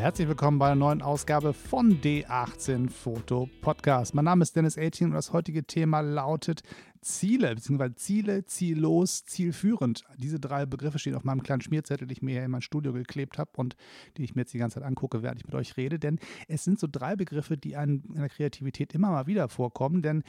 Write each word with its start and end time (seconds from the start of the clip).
Herzlich 0.00 0.28
willkommen 0.28 0.58
bei 0.58 0.68
einer 0.68 0.76
neuen 0.76 1.02
Ausgabe 1.02 1.52
von 1.52 2.00
D18 2.00 2.88
Foto 2.88 3.50
Podcast. 3.60 4.14
Mein 4.14 4.24
Name 4.24 4.42
ist 4.42 4.56
Dennis 4.56 4.78
Aitin 4.78 5.08
und 5.08 5.12
das 5.12 5.34
heutige 5.34 5.64
Thema 5.64 6.00
lautet 6.00 6.62
Ziele, 7.02 7.54
beziehungsweise 7.54 7.96
Ziele, 7.96 8.46
ziellos, 8.46 9.26
zielführend. 9.26 10.04
Diese 10.16 10.40
drei 10.40 10.64
Begriffe 10.64 10.98
stehen 10.98 11.16
auf 11.16 11.24
meinem 11.24 11.42
kleinen 11.42 11.60
Schmierzettel, 11.60 12.06
den 12.06 12.16
ich 12.16 12.22
mir 12.22 12.30
hier 12.30 12.44
in 12.44 12.50
mein 12.50 12.62
Studio 12.62 12.94
geklebt 12.94 13.36
habe 13.36 13.50
und 13.56 13.76
die 14.16 14.24
ich 14.24 14.34
mir 14.34 14.40
jetzt 14.42 14.54
die 14.54 14.58
ganze 14.58 14.76
Zeit 14.76 14.84
angucke, 14.84 15.22
während 15.22 15.40
ich 15.40 15.46
mit 15.46 15.54
euch 15.54 15.76
rede. 15.76 15.98
Denn 15.98 16.18
es 16.48 16.64
sind 16.64 16.78
so 16.78 16.86
drei 16.90 17.14
Begriffe, 17.14 17.58
die 17.58 17.72
in 17.72 18.02
der 18.14 18.30
Kreativität 18.30 18.94
immer 18.94 19.10
mal 19.10 19.26
wieder 19.26 19.50
vorkommen. 19.50 20.00
Denn 20.00 20.22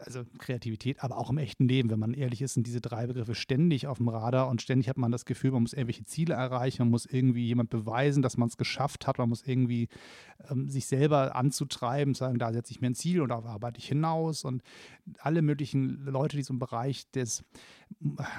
also 0.00 0.24
Kreativität, 0.38 1.02
aber 1.02 1.18
auch 1.18 1.30
im 1.30 1.38
echten 1.38 1.68
Leben, 1.68 1.90
wenn 1.90 1.98
man 1.98 2.14
ehrlich 2.14 2.42
ist, 2.42 2.54
sind 2.54 2.66
diese 2.66 2.80
drei 2.80 3.06
Begriffe 3.06 3.34
ständig 3.34 3.86
auf 3.86 3.98
dem 3.98 4.08
Radar 4.08 4.48
und 4.48 4.62
ständig 4.62 4.88
hat 4.88 4.96
man 4.96 5.12
das 5.12 5.24
Gefühl, 5.24 5.52
man 5.52 5.62
muss 5.62 5.72
irgendwelche 5.72 6.04
Ziele 6.04 6.34
erreichen, 6.34 6.82
man 6.82 6.90
muss 6.90 7.06
irgendwie 7.06 7.46
jemand 7.46 7.70
beweisen, 7.70 8.22
dass 8.22 8.36
man 8.36 8.48
es 8.48 8.56
geschafft 8.56 9.06
hat, 9.06 9.18
man 9.18 9.28
muss 9.28 9.42
irgendwie 9.46 9.88
ähm, 10.50 10.68
sich 10.68 10.86
selber 10.86 11.36
anzutreiben, 11.36 12.14
sagen, 12.14 12.38
da 12.38 12.52
setze 12.52 12.72
ich 12.72 12.80
mir 12.80 12.88
ein 12.88 12.94
Ziel 12.94 13.20
und 13.20 13.28
darauf 13.28 13.46
arbeite 13.46 13.78
ich 13.78 13.86
hinaus 13.86 14.44
und 14.44 14.62
alle 15.18 15.42
möglichen 15.42 16.04
Leute, 16.04 16.36
die 16.36 16.42
so 16.42 16.52
im 16.52 16.58
Bereich 16.58 17.10
des, 17.10 17.44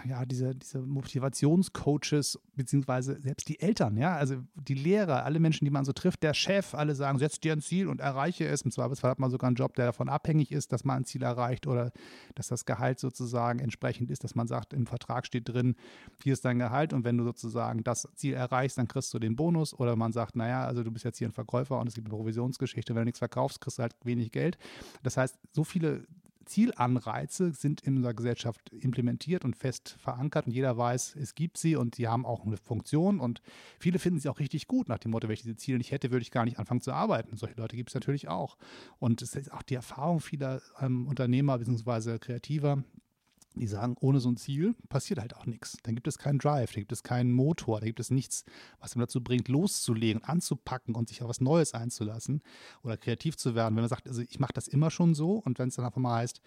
ja, 0.08 0.26
diese, 0.26 0.56
diese 0.56 0.80
Motivationscoaches, 0.80 2.40
beziehungsweise 2.56 3.20
selbst 3.22 3.50
die 3.50 3.60
Eltern, 3.60 3.98
ja, 3.98 4.16
also 4.16 4.36
die 4.56 4.76
Lehrer, 4.76 5.26
alle 5.26 5.40
Menschen, 5.40 5.66
die 5.66 5.72
man 5.72 5.86
so 5.86 5.94
trifft, 5.94 6.24
der 6.24 6.34
Chef, 6.34 6.74
alle 6.74 6.96
sagen, 6.96 7.20
setz 7.20 7.40
dir 7.40 7.54
ein 7.54 7.62
Ziel 7.62 7.88
und 7.88 8.02
erreiche 8.02 8.46
es. 8.48 8.62
Im 8.62 8.72
Zweifelsfall 8.72 9.12
hat 9.12 9.20
man 9.20 9.30
sogar 9.30 9.48
einen 9.48 9.56
Job, 9.56 9.76
der 9.76 9.88
davon 9.88 10.10
abhängig 10.10 10.52
ist, 10.52 10.72
dass 10.72 10.84
man 10.84 10.98
ein 10.98 11.06
Ziel 11.06 11.24
erreicht 11.24 11.44
oder 11.68 11.92
dass 12.36 12.48
das 12.48 12.66
Gehalt 12.66 13.00
sozusagen 13.00 13.60
entsprechend 13.60 14.10
ist, 14.10 14.24
dass 14.24 14.36
man 14.36 14.48
sagt, 14.48 14.74
im 14.74 14.86
Vertrag 14.86 15.26
steht 15.26 15.50
drin, 15.50 15.76
hier 16.24 16.34
ist 16.34 16.46
dein 16.46 16.60
Gehalt 16.60 16.94
und 16.94 17.04
wenn 17.04 17.18
du 17.18 17.24
sozusagen 17.24 17.84
das 17.84 18.08
Ziel 18.16 18.34
erreichst, 18.34 18.78
dann 18.78 18.88
kriegst 18.88 19.14
du 19.14 19.20
den 19.20 19.36
Bonus 19.36 19.74
oder 19.74 19.96
man 19.96 20.12
sagt, 20.12 20.36
naja, 20.36 20.66
also 20.66 20.84
du 20.84 20.92
bist 20.92 21.06
jetzt 21.06 21.18
hier 21.18 21.28
ein 21.28 21.34
Verkäufer 21.34 21.80
und 21.80 21.88
es 21.88 21.96
gibt 21.96 22.08
eine 22.08 22.16
Provisionsgeschichte, 22.16 22.94
wenn 22.96 23.02
du 23.02 23.06
nichts 23.06 23.20
verkaufst, 23.20 23.62
kriegst 23.62 23.78
du 23.78 23.84
halt 23.84 23.96
wenig 24.04 24.32
Geld. 24.32 24.58
Das 25.04 25.18
heißt, 25.18 25.38
so 25.52 25.64
viele 25.64 26.06
Zielanreize 26.46 27.52
sind 27.52 27.82
in 27.82 27.98
unserer 27.98 28.14
Gesellschaft 28.14 28.70
implementiert 28.70 29.46
und 29.46 29.56
fest 29.56 29.96
verankert 30.00 30.48
und 30.48 30.54
jeder 30.54 30.78
weiß, 30.78 31.16
es 31.16 31.36
gibt 31.36 31.58
sie 31.58 31.76
und 31.76 31.96
sie 31.96 32.08
haben 32.08 32.26
auch 32.26 32.46
eine 32.46 32.58
Funktion 32.58 33.20
und 33.20 33.42
viele 33.80 34.00
finden 34.00 34.20
sie 34.20 34.30
auch 34.30 34.40
richtig 34.40 34.68
gut 34.68 34.90
nach 34.90 35.00
dem 35.00 35.12
Motto, 35.12 35.28
wenn 35.28 35.34
ich 35.34 35.42
diese 35.42 35.56
Ziele 35.56 35.78
nicht 35.78 35.92
hätte, 35.92 36.12
würde 36.12 36.24
ich 36.24 36.32
gar 36.32 36.46
nicht 36.46 36.60
anfangen 36.60 36.82
zu 36.82 36.92
arbeiten. 36.92 37.38
Solche 37.38 37.56
Leute 37.56 37.76
gibt 37.76 37.90
es 37.90 37.96
natürlich 37.96 38.28
auch. 38.28 38.58
Und 39.00 39.22
es 39.22 39.36
ist 39.36 39.52
auch 39.52 39.64
die 39.64 39.76
Erfahrung 39.76 40.20
vieler 40.20 40.62
ähm, 40.82 41.08
Unternehmer 41.08 41.58
bzw. 41.58 42.20
Kreativer, 42.20 42.84
die 43.60 43.68
sagen, 43.68 43.96
ohne 44.00 44.20
so 44.20 44.30
ein 44.30 44.38
Ziel 44.38 44.76
passiert 44.90 45.20
halt 45.20 45.36
auch 45.36 45.46
nichts. 45.46 45.78
Dann 45.84 45.96
gibt 45.96 46.08
es 46.08 46.18
keinen 46.18 46.40
Drive, 46.40 46.74
da 46.74 46.80
gibt 46.80 46.92
es 46.92 47.04
keinen 47.04 47.32
Motor, 47.32 47.80
da 47.80 47.86
gibt 47.86 48.00
es 48.00 48.12
nichts, 48.12 48.46
was 48.80 48.96
man 48.96 49.04
dazu 49.04 49.24
bringt, 49.24 49.48
loszulegen, 49.48 50.24
anzupacken 50.24 50.96
und 50.96 51.10
sich 51.10 51.22
auf 51.22 51.30
was 51.30 51.42
Neues 51.42 51.74
einzulassen 51.74 52.42
oder 52.84 52.98
kreativ 52.98 53.38
zu 53.38 53.56
werden. 53.56 53.76
Wenn 53.76 53.84
man 53.84 53.90
sagt, 53.90 54.08
also 54.08 54.22
ich 54.22 54.40
mache 54.40 54.54
das 54.54 54.68
immer 54.68 54.92
schon 54.92 55.14
so 55.14 55.36
und 55.36 55.60
wenn 55.60 55.70
es 55.70 55.76
dann 55.76 55.86
einfach 55.86 56.02
mal 56.02 56.16
heißt, 56.22 56.42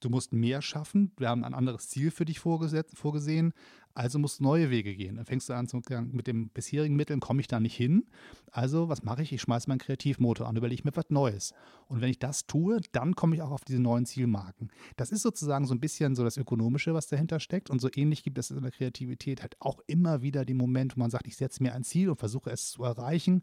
du 0.00 0.10
musst 0.10 0.32
mehr 0.32 0.62
schaffen, 0.62 1.12
wir 1.16 1.28
haben 1.28 1.44
ein 1.44 1.54
anderes 1.54 1.88
Ziel 1.88 2.10
für 2.10 2.24
dich 2.24 2.40
vorgesehen, 2.40 3.52
also 3.94 4.18
musst 4.18 4.38
du 4.38 4.44
neue 4.44 4.70
Wege 4.70 4.94
gehen. 4.94 5.16
Dann 5.16 5.24
fängst 5.24 5.48
du 5.48 5.52
an 5.52 5.66
zu 5.66 5.80
sagen, 5.86 6.10
mit 6.12 6.26
den 6.26 6.48
bisherigen 6.48 6.94
Mitteln 6.94 7.20
komme 7.20 7.40
ich 7.40 7.48
da 7.48 7.58
nicht 7.58 7.74
hin. 7.74 8.06
Also 8.52 8.88
was 8.88 9.02
mache 9.02 9.22
ich? 9.22 9.32
Ich 9.32 9.40
schmeiße 9.40 9.68
meinen 9.68 9.78
Kreativmotor 9.78 10.46
an, 10.46 10.56
überlege 10.56 10.82
mir 10.84 10.94
was 10.94 11.10
Neues. 11.10 11.54
Und 11.88 12.00
wenn 12.00 12.08
ich 12.08 12.18
das 12.18 12.46
tue, 12.46 12.80
dann 12.92 13.14
komme 13.14 13.34
ich 13.34 13.42
auch 13.42 13.50
auf 13.50 13.64
diese 13.64 13.80
neuen 13.80 14.06
Zielmarken. 14.06 14.70
Das 14.96 15.10
ist 15.10 15.22
sozusagen 15.22 15.66
so 15.66 15.74
ein 15.74 15.80
bisschen 15.80 16.14
so 16.14 16.22
das 16.22 16.36
Ökonomische, 16.36 16.94
was 16.94 17.08
dahinter 17.08 17.40
steckt. 17.40 17.68
Und 17.68 17.80
so 17.80 17.88
ähnlich 17.94 18.22
gibt 18.22 18.38
es 18.38 18.50
in 18.50 18.62
der 18.62 18.70
Kreativität 18.70 19.42
halt 19.42 19.56
auch 19.60 19.80
immer 19.86 20.22
wieder 20.22 20.44
den 20.44 20.56
Moment, 20.56 20.96
wo 20.96 21.00
man 21.00 21.10
sagt, 21.10 21.26
ich 21.26 21.36
setze 21.36 21.62
mir 21.62 21.74
ein 21.74 21.84
Ziel 21.84 22.10
und 22.10 22.16
versuche 22.16 22.50
es 22.50 22.70
zu 22.70 22.84
erreichen 22.84 23.42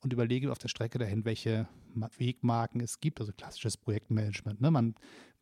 und 0.00 0.12
überlege 0.12 0.52
auf 0.52 0.58
der 0.58 0.68
Strecke 0.68 0.98
dahin, 0.98 1.24
welche 1.24 1.68
Wegmarken 2.18 2.80
es 2.80 3.00
gibt, 3.00 3.20
also 3.20 3.32
klassisches 3.32 3.76
Projektmanagement. 3.76 4.60
Ne? 4.60 4.70
Man, 4.70 4.94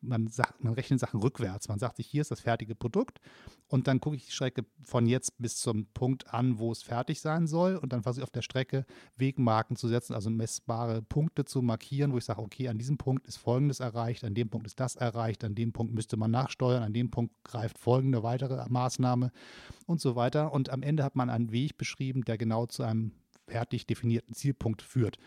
man, 0.07 0.27
sagt, 0.27 0.63
man 0.63 0.73
rechnet 0.73 0.99
Sachen 0.99 1.19
rückwärts. 1.19 1.67
Man 1.67 1.79
sagt 1.79 1.97
sich, 1.97 2.07
hier 2.07 2.21
ist 2.21 2.31
das 2.31 2.39
fertige 2.39 2.75
Produkt 2.75 3.19
und 3.67 3.87
dann 3.87 3.99
gucke 3.99 4.15
ich 4.15 4.25
die 4.25 4.31
Strecke 4.31 4.65
von 4.83 5.07
jetzt 5.07 5.37
bis 5.37 5.57
zum 5.57 5.87
Punkt 5.93 6.33
an, 6.33 6.59
wo 6.59 6.71
es 6.71 6.83
fertig 6.83 7.21
sein 7.21 7.47
soll 7.47 7.75
und 7.75 7.93
dann 7.93 8.03
versuche 8.03 8.21
ich 8.21 8.23
auf 8.23 8.31
der 8.31 8.41
Strecke 8.41 8.85
Wegmarken 9.17 9.75
zu 9.75 9.87
setzen, 9.87 10.13
also 10.13 10.29
messbare 10.29 11.01
Punkte 11.01 11.45
zu 11.45 11.61
markieren, 11.61 12.13
wo 12.13 12.17
ich 12.17 12.25
sage, 12.25 12.41
okay, 12.41 12.67
an 12.67 12.77
diesem 12.77 12.97
Punkt 12.97 13.27
ist 13.27 13.37
Folgendes 13.37 13.79
erreicht, 13.79 14.23
an 14.23 14.35
dem 14.35 14.49
Punkt 14.49 14.67
ist 14.67 14.79
das 14.79 14.95
erreicht, 14.95 15.43
an 15.43 15.55
dem 15.55 15.73
Punkt 15.73 15.93
müsste 15.93 16.17
man 16.17 16.31
nachsteuern, 16.31 16.83
an 16.83 16.93
dem 16.93 17.11
Punkt 17.11 17.33
greift 17.43 17.77
folgende 17.77 18.23
weitere 18.23 18.63
Maßnahme 18.69 19.31
und 19.85 20.01
so 20.01 20.15
weiter. 20.15 20.51
Und 20.53 20.69
am 20.69 20.83
Ende 20.83 21.03
hat 21.03 21.15
man 21.15 21.29
einen 21.29 21.51
Weg 21.51 21.77
beschrieben, 21.77 22.23
der 22.23 22.37
genau 22.37 22.65
zu 22.65 22.83
einem 22.83 23.11
fertig 23.47 23.85
definierten 23.85 24.33
Zielpunkt 24.33 24.81
führt. 24.81 25.17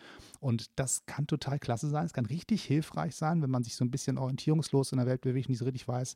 Und 0.41 0.71
das 0.79 1.07
kann 1.07 1.27
total 1.27 1.59
klasse 1.59 1.89
sein. 1.89 2.07
Es 2.07 2.13
kann 2.13 2.27
richtig 2.27 2.65
hilfreich 2.65 3.15
sein, 3.15 3.43
wenn 3.43 3.51
man 3.51 3.65
sich 3.65 3.75
so 3.75 3.85
ein 3.85 3.91
bisschen 3.91 4.19
orientierungslos 4.19 4.93
in 4.93 4.99
der 4.99 5.07
Welt 5.07 5.21
bewegt, 5.21 5.49
nicht 5.49 5.59
so 5.59 5.65
richtig 5.65 5.89
weiß. 5.89 6.15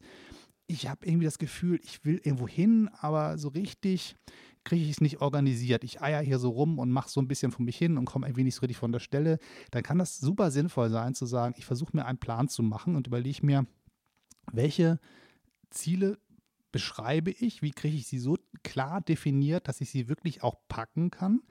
Ich 0.67 0.89
habe 0.89 1.07
irgendwie 1.07 1.25
das 1.25 1.39
Gefühl, 1.39 1.81
ich 1.83 2.05
will 2.05 2.21
irgendwo 2.23 2.49
hin, 2.49 2.89
aber 3.01 3.37
so 3.37 3.49
richtig 3.49 4.17
kriege 4.65 4.85
ich 4.85 4.91
es 4.91 5.01
nicht 5.01 5.21
organisiert. 5.21 5.83
Ich 5.83 6.01
eier 6.01 6.21
hier 6.21 6.39
so 6.39 6.51
rum 6.51 6.79
und 6.79 6.91
mache 6.91 7.09
so 7.09 7.21
ein 7.21 7.29
bisschen 7.29 7.51
von 7.51 7.65
mich 7.65 7.77
hin 7.77 7.99
und 7.99 8.05
komme 8.05 8.27
irgendwie 8.27 8.45
nicht 8.45 8.55
so 8.55 8.61
richtig 8.61 8.77
von 8.77 8.93
der 8.93 9.01
Stelle. 9.01 9.39
Dann 9.73 9.83
kann 9.83 9.99
das 9.99 10.19
super 10.19 10.51
sinnvoll 10.51 10.89
sein, 10.91 11.15
zu 11.15 11.27
sagen, 11.27 11.55
ich 11.59 11.67
versuche 11.67 11.97
mir 11.97 12.07
einen 12.07 12.19
Plan 12.19 12.49
zu 12.49 12.63
machen 12.63 12.95
und 12.95 13.07
überlege 13.09 13.45
mir, 13.45 13.67
welche 14.53 15.01
Ziele 15.71 16.19
beschreibe 16.71 17.31
ich, 17.31 17.63
wie 17.63 17.71
kriege 17.71 17.97
ich 17.97 18.07
sie 18.07 18.19
so 18.19 18.39
klar 18.63 19.01
definiert, 19.01 19.69
dass 19.69 19.81
ich 19.81 19.91
sie 19.91 20.09
wirklich 20.09 20.43
auch 20.43 20.57
packen 20.69 21.11
kann, 21.11 21.43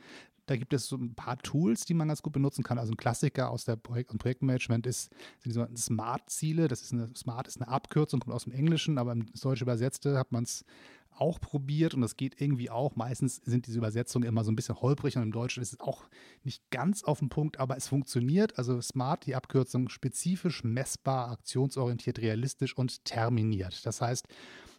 da 0.52 0.58
gibt 0.58 0.74
es 0.74 0.88
so 0.88 0.98
ein 0.98 1.16
paar 1.16 1.38
Tools, 1.38 1.86
die 1.86 1.94
man 1.94 2.10
ganz 2.10 2.22
gut 2.22 2.34
benutzen 2.34 2.64
kann. 2.64 2.78
Also 2.78 2.92
ein 2.92 2.98
Klassiker 2.98 3.50
aus 3.50 3.64
der 3.64 3.78
Projekt- 3.78 4.18
Projektmanagement 4.18 4.86
ist, 4.86 5.10
sind 5.40 5.56
die 5.56 5.82
Smart-Ziele. 5.82 6.68
Das 6.68 6.82
ist 6.82 6.92
eine 6.92 7.10
Smart 7.16 7.48
ist 7.48 7.62
eine 7.62 7.70
Abkürzung, 7.70 8.20
kommt 8.20 8.36
aus 8.36 8.44
dem 8.44 8.54
Englischen, 8.54 8.98
aber 8.98 9.14
im 9.14 9.26
Deutsch 9.34 9.62
übersetzte 9.62 10.18
hat 10.18 10.32
man 10.32 10.44
es 10.44 10.66
auch 11.12 11.40
probiert 11.40 11.94
und 11.94 12.02
das 12.02 12.18
geht 12.18 12.42
irgendwie 12.42 12.70
auch. 12.70 12.96
Meistens 12.96 13.38
sind 13.38 13.68
diese 13.68 13.78
Übersetzungen 13.78 14.28
immer 14.28 14.44
so 14.44 14.52
ein 14.52 14.56
bisschen 14.56 14.82
holprig 14.82 15.18
und 15.18 15.24
im 15.24 15.32
Deutschen 15.32 15.62
ist 15.62 15.74
es 15.74 15.80
auch 15.80 16.10
nicht 16.44 16.70
ganz 16.72 17.04
auf 17.04 17.20
den 17.20 17.30
Punkt, 17.30 17.60
aber 17.60 17.78
es 17.78 17.88
funktioniert. 17.88 18.58
Also 18.58 18.82
Smart, 18.82 19.26
die 19.26 19.36
Abkürzung, 19.36 19.90
spezifisch, 19.90 20.64
messbar, 20.64 21.32
aktionsorientiert, 21.32 22.20
realistisch 22.20 22.76
und 22.78 23.06
terminiert. 23.06 23.86
Das 23.86 24.02
heißt, 24.02 24.28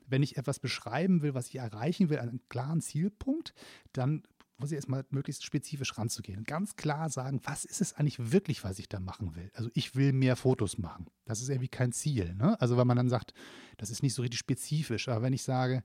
wenn 0.07 0.23
ich 0.23 0.37
etwas 0.37 0.59
beschreiben 0.59 1.23
will, 1.23 1.35
was 1.35 1.49
ich 1.49 1.57
erreichen 1.57 2.11
will, 2.11 2.19
einen 2.19 2.41
klaren 2.49 2.81
Zielpunkt, 2.81 3.55
dann 3.93 4.23
muss 4.63 4.71
ich 4.71 4.77
erstmal 4.77 5.05
möglichst 5.11 5.45
spezifisch 5.45 5.99
ranzugehen. 5.99 6.45
Ganz 6.45 6.77
klar 6.77 7.11
sagen, 7.11 7.41
was 7.45 7.65
ist 7.65 7.81
es 7.81 7.95
eigentlich 7.95 8.31
wirklich, 8.33 8.63
was 8.65 8.79
ich 8.79 8.89
da 8.89 9.01
machen 9.01 9.35
will? 9.35 9.51
Also 9.55 9.71
ich 9.75 9.97
will 9.97 10.13
mehr 10.13 10.37
Fotos 10.37 10.79
machen. 10.79 11.07
Das 11.25 11.43
ist 11.43 11.49
irgendwie 11.49 11.67
kein 11.69 11.91
Ziel. 11.93 12.35
Ne? 12.35 12.61
Also 12.61 12.77
wenn 12.77 12.87
man 12.87 12.97
dann 12.97 13.09
sagt, 13.09 13.35
das 13.77 13.91
ist 13.91 14.05
nicht 14.05 14.15
so 14.15 14.23
richtig 14.23 14.39
spezifisch. 14.39 15.09
Aber 15.09 15.23
wenn 15.23 15.33
ich 15.33 15.43
sage, 15.43 15.83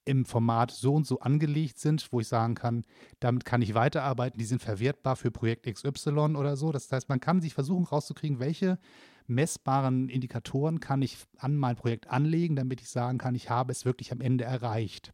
im 0.05 0.23
Format 0.25 0.71
so 0.71 0.93
und 0.93 1.07
so 1.07 1.19
angelegt 1.19 1.79
sind, 1.79 2.07
wo 2.11 2.19
ich 2.19 2.27
sagen 2.27 2.53
kann, 2.53 2.85
damit 3.19 3.43
kann 3.43 3.63
ich 3.63 3.73
weiterarbeiten, 3.73 4.37
die 4.37 4.45
sind 4.45 4.61
verwertbar 4.61 5.15
für 5.15 5.31
Projekt 5.31 5.65
XY 5.65 6.35
oder 6.35 6.55
so. 6.55 6.71
Das 6.71 6.91
heißt, 6.91 7.09
man 7.09 7.19
kann 7.19 7.41
sich 7.41 7.55
versuchen 7.55 7.85
rauszukriegen, 7.85 8.39
welche 8.39 8.77
messbaren 9.27 10.09
Indikatoren 10.09 10.79
kann 10.79 11.01
ich 11.01 11.17
an 11.37 11.55
mein 11.55 11.75
Projekt 11.75 12.09
anlegen, 12.09 12.55
damit 12.55 12.81
ich 12.81 12.89
sagen 12.89 13.17
kann, 13.17 13.35
ich 13.35 13.49
habe 13.49 13.71
es 13.71 13.85
wirklich 13.85 14.11
am 14.11 14.21
Ende 14.21 14.43
erreicht. 14.43 15.13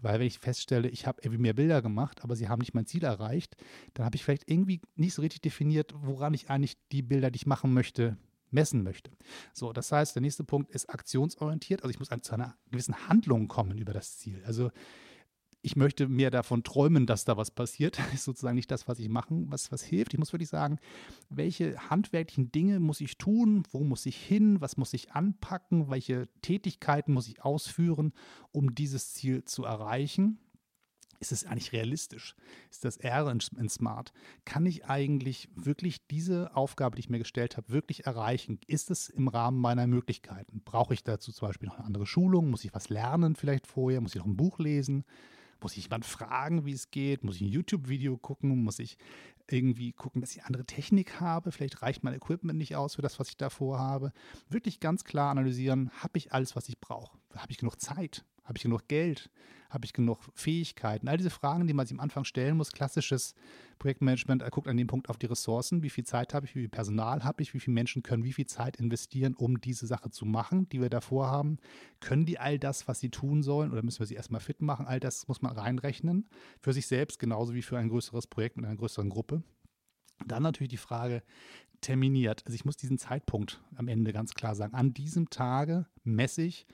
Weil 0.00 0.18
wenn 0.18 0.26
ich 0.26 0.38
feststelle, 0.38 0.88
ich 0.88 1.06
habe 1.06 1.20
irgendwie 1.22 1.42
mehr 1.42 1.54
Bilder 1.54 1.82
gemacht, 1.82 2.24
aber 2.24 2.36
sie 2.36 2.48
haben 2.48 2.60
nicht 2.60 2.74
mein 2.74 2.86
Ziel 2.86 3.04
erreicht, 3.04 3.56
dann 3.94 4.04
habe 4.04 4.16
ich 4.16 4.24
vielleicht 4.24 4.50
irgendwie 4.50 4.80
nicht 4.96 5.14
so 5.14 5.22
richtig 5.22 5.42
definiert, 5.42 5.94
woran 5.96 6.34
ich 6.34 6.50
eigentlich 6.50 6.76
die 6.90 7.02
Bilder, 7.02 7.30
die 7.30 7.36
ich 7.36 7.46
machen 7.46 7.72
möchte, 7.72 8.16
messen 8.50 8.82
möchte. 8.82 9.10
So, 9.52 9.72
das 9.72 9.92
heißt, 9.92 10.14
der 10.14 10.22
nächste 10.22 10.44
Punkt 10.44 10.70
ist 10.70 10.90
aktionsorientiert. 10.90 11.82
Also 11.82 11.90
ich 11.90 11.98
muss 11.98 12.08
zu 12.22 12.34
einer 12.34 12.56
gewissen 12.70 13.08
Handlung 13.08 13.48
kommen 13.48 13.78
über 13.78 13.92
das 13.92 14.18
Ziel. 14.18 14.42
Also 14.44 14.70
ich 15.62 15.76
möchte 15.76 16.08
mehr 16.08 16.30
davon 16.30 16.64
träumen, 16.64 17.06
dass 17.06 17.24
da 17.24 17.36
was 17.36 17.50
passiert. 17.50 17.98
Das 17.98 18.12
ist 18.14 18.24
sozusagen 18.24 18.56
nicht 18.56 18.70
das, 18.70 18.88
was 18.88 18.98
ich 18.98 19.08
machen, 19.08 19.46
was, 19.50 19.72
was 19.72 19.82
hilft. 19.82 20.12
Ich 20.12 20.18
muss 20.18 20.32
wirklich 20.32 20.48
sagen, 20.48 20.78
welche 21.30 21.90
handwerklichen 21.90 22.52
Dinge 22.52 22.80
muss 22.80 23.00
ich 23.00 23.16
tun, 23.16 23.62
wo 23.70 23.84
muss 23.84 24.06
ich 24.06 24.16
hin, 24.16 24.60
was 24.60 24.76
muss 24.76 24.92
ich 24.92 25.12
anpacken, 25.12 25.90
welche 25.90 26.28
Tätigkeiten 26.42 27.12
muss 27.12 27.28
ich 27.28 27.42
ausführen, 27.44 28.12
um 28.50 28.74
dieses 28.74 29.14
Ziel 29.14 29.44
zu 29.44 29.64
erreichen 29.64 30.38
ist 31.22 31.30
es 31.30 31.46
eigentlich 31.46 31.72
realistisch? 31.72 32.34
Ist 32.68 32.84
das 32.84 32.96
R 32.96 33.30
in, 33.30 33.68
Smart? 33.68 34.12
Kann 34.44 34.66
ich 34.66 34.86
eigentlich 34.86 35.48
wirklich 35.54 36.04
diese 36.08 36.56
Aufgabe, 36.56 36.96
die 36.96 37.00
ich 37.00 37.10
mir 37.10 37.20
gestellt 37.20 37.56
habe, 37.56 37.70
wirklich 37.70 38.06
erreichen? 38.06 38.58
Ist 38.66 38.90
es 38.90 39.08
im 39.08 39.28
Rahmen 39.28 39.60
meiner 39.60 39.86
Möglichkeiten? 39.86 40.62
Brauche 40.64 40.94
ich 40.94 41.04
dazu 41.04 41.30
zum 41.30 41.46
Beispiel 41.46 41.68
noch 41.68 41.76
eine 41.76 41.86
andere 41.86 42.06
Schulung? 42.06 42.50
Muss 42.50 42.64
ich 42.64 42.74
was 42.74 42.88
lernen 42.88 43.36
vielleicht 43.36 43.68
vorher? 43.68 44.00
Muss 44.00 44.16
ich 44.16 44.18
noch 44.18 44.26
ein 44.26 44.36
Buch 44.36 44.58
lesen? 44.58 45.04
Muss 45.62 45.76
ich 45.76 45.84
jemanden 45.84 46.06
fragen, 46.06 46.64
wie 46.64 46.72
es 46.72 46.90
geht? 46.90 47.22
Muss 47.22 47.36
ich 47.36 47.42
ein 47.42 47.48
YouTube-Video 47.48 48.18
gucken? 48.18 48.64
Muss 48.64 48.78
ich 48.78 48.98
irgendwie 49.48 49.92
gucken, 49.92 50.20
dass 50.20 50.34
ich 50.34 50.44
andere 50.44 50.64
Technik 50.64 51.20
habe? 51.20 51.52
Vielleicht 51.52 51.82
reicht 51.82 52.02
mein 52.02 52.14
Equipment 52.14 52.58
nicht 52.58 52.74
aus 52.74 52.96
für 52.96 53.02
das, 53.02 53.20
was 53.20 53.28
ich 53.28 53.36
davor 53.36 53.78
habe. 53.78 54.12
Wirklich 54.48 54.80
ganz 54.80 55.04
klar 55.04 55.30
analysieren, 55.30 55.90
habe 56.02 56.18
ich 56.18 56.32
alles, 56.32 56.56
was 56.56 56.68
ich 56.68 56.80
brauche? 56.80 57.16
Habe 57.34 57.52
ich 57.52 57.58
genug 57.58 57.80
Zeit? 57.80 58.24
Habe 58.44 58.56
ich 58.56 58.62
genug 58.62 58.88
Geld? 58.88 59.30
Habe 59.70 59.86
ich 59.86 59.92
genug 59.92 60.18
Fähigkeiten? 60.34 61.08
All 61.08 61.16
diese 61.16 61.30
Fragen, 61.30 61.66
die 61.66 61.72
man 61.72 61.86
sich 61.86 61.96
am 61.96 62.00
Anfang 62.00 62.24
stellen 62.24 62.56
muss. 62.56 62.72
Klassisches 62.72 63.34
Projektmanagement 63.78 64.44
guckt 64.50 64.68
an 64.68 64.76
dem 64.76 64.86
Punkt 64.86 65.08
auf 65.08 65.16
die 65.16 65.26
Ressourcen. 65.26 65.82
Wie 65.82 65.90
viel 65.90 66.04
Zeit 66.04 66.34
habe 66.34 66.44
ich? 66.44 66.54
Wie 66.54 66.60
viel 66.60 66.68
Personal 66.68 67.24
habe 67.24 67.42
ich? 67.42 67.54
Wie 67.54 67.60
viele 67.60 67.74
Menschen 67.74 68.02
können 68.02 68.24
wie 68.24 68.32
viel 68.32 68.46
Zeit 68.46 68.76
investieren, 68.76 69.34
um 69.34 69.60
diese 69.60 69.86
Sache 69.86 70.10
zu 70.10 70.26
machen, 70.26 70.68
die 70.68 70.80
wir 70.80 70.90
davor 70.90 71.30
haben? 71.30 71.58
Können 72.00 72.26
die 72.26 72.38
all 72.38 72.58
das, 72.58 72.86
was 72.86 73.00
sie 73.00 73.10
tun 73.10 73.42
sollen, 73.42 73.72
oder 73.72 73.82
müssen 73.82 74.00
wir 74.00 74.06
sie 74.06 74.14
erstmal 74.14 74.40
fit 74.40 74.60
machen? 74.60 74.86
All 74.86 75.00
das 75.00 75.26
muss 75.28 75.40
man 75.40 75.56
reinrechnen. 75.56 76.28
Für 76.60 76.72
sich 76.72 76.86
selbst 76.86 77.18
genauso 77.18 77.54
wie 77.54 77.62
für 77.62 77.78
ein 77.78 77.88
größeres 77.88 78.26
Projekt 78.26 78.56
mit 78.56 78.66
einer 78.66 78.76
größeren 78.76 79.08
Gruppe. 79.08 79.42
Dann 80.26 80.42
natürlich 80.42 80.70
die 80.70 80.76
Frage, 80.76 81.22
terminiert. 81.82 82.42
Also 82.46 82.54
ich 82.54 82.64
muss 82.64 82.76
diesen 82.76 82.98
Zeitpunkt 82.98 83.60
am 83.74 83.88
Ende 83.88 84.12
ganz 84.12 84.34
klar 84.34 84.54
sagen. 84.54 84.74
An 84.74 84.94
diesem 84.94 85.28
Tage 85.28 85.86
messe 86.04 86.42
ich, 86.42 86.66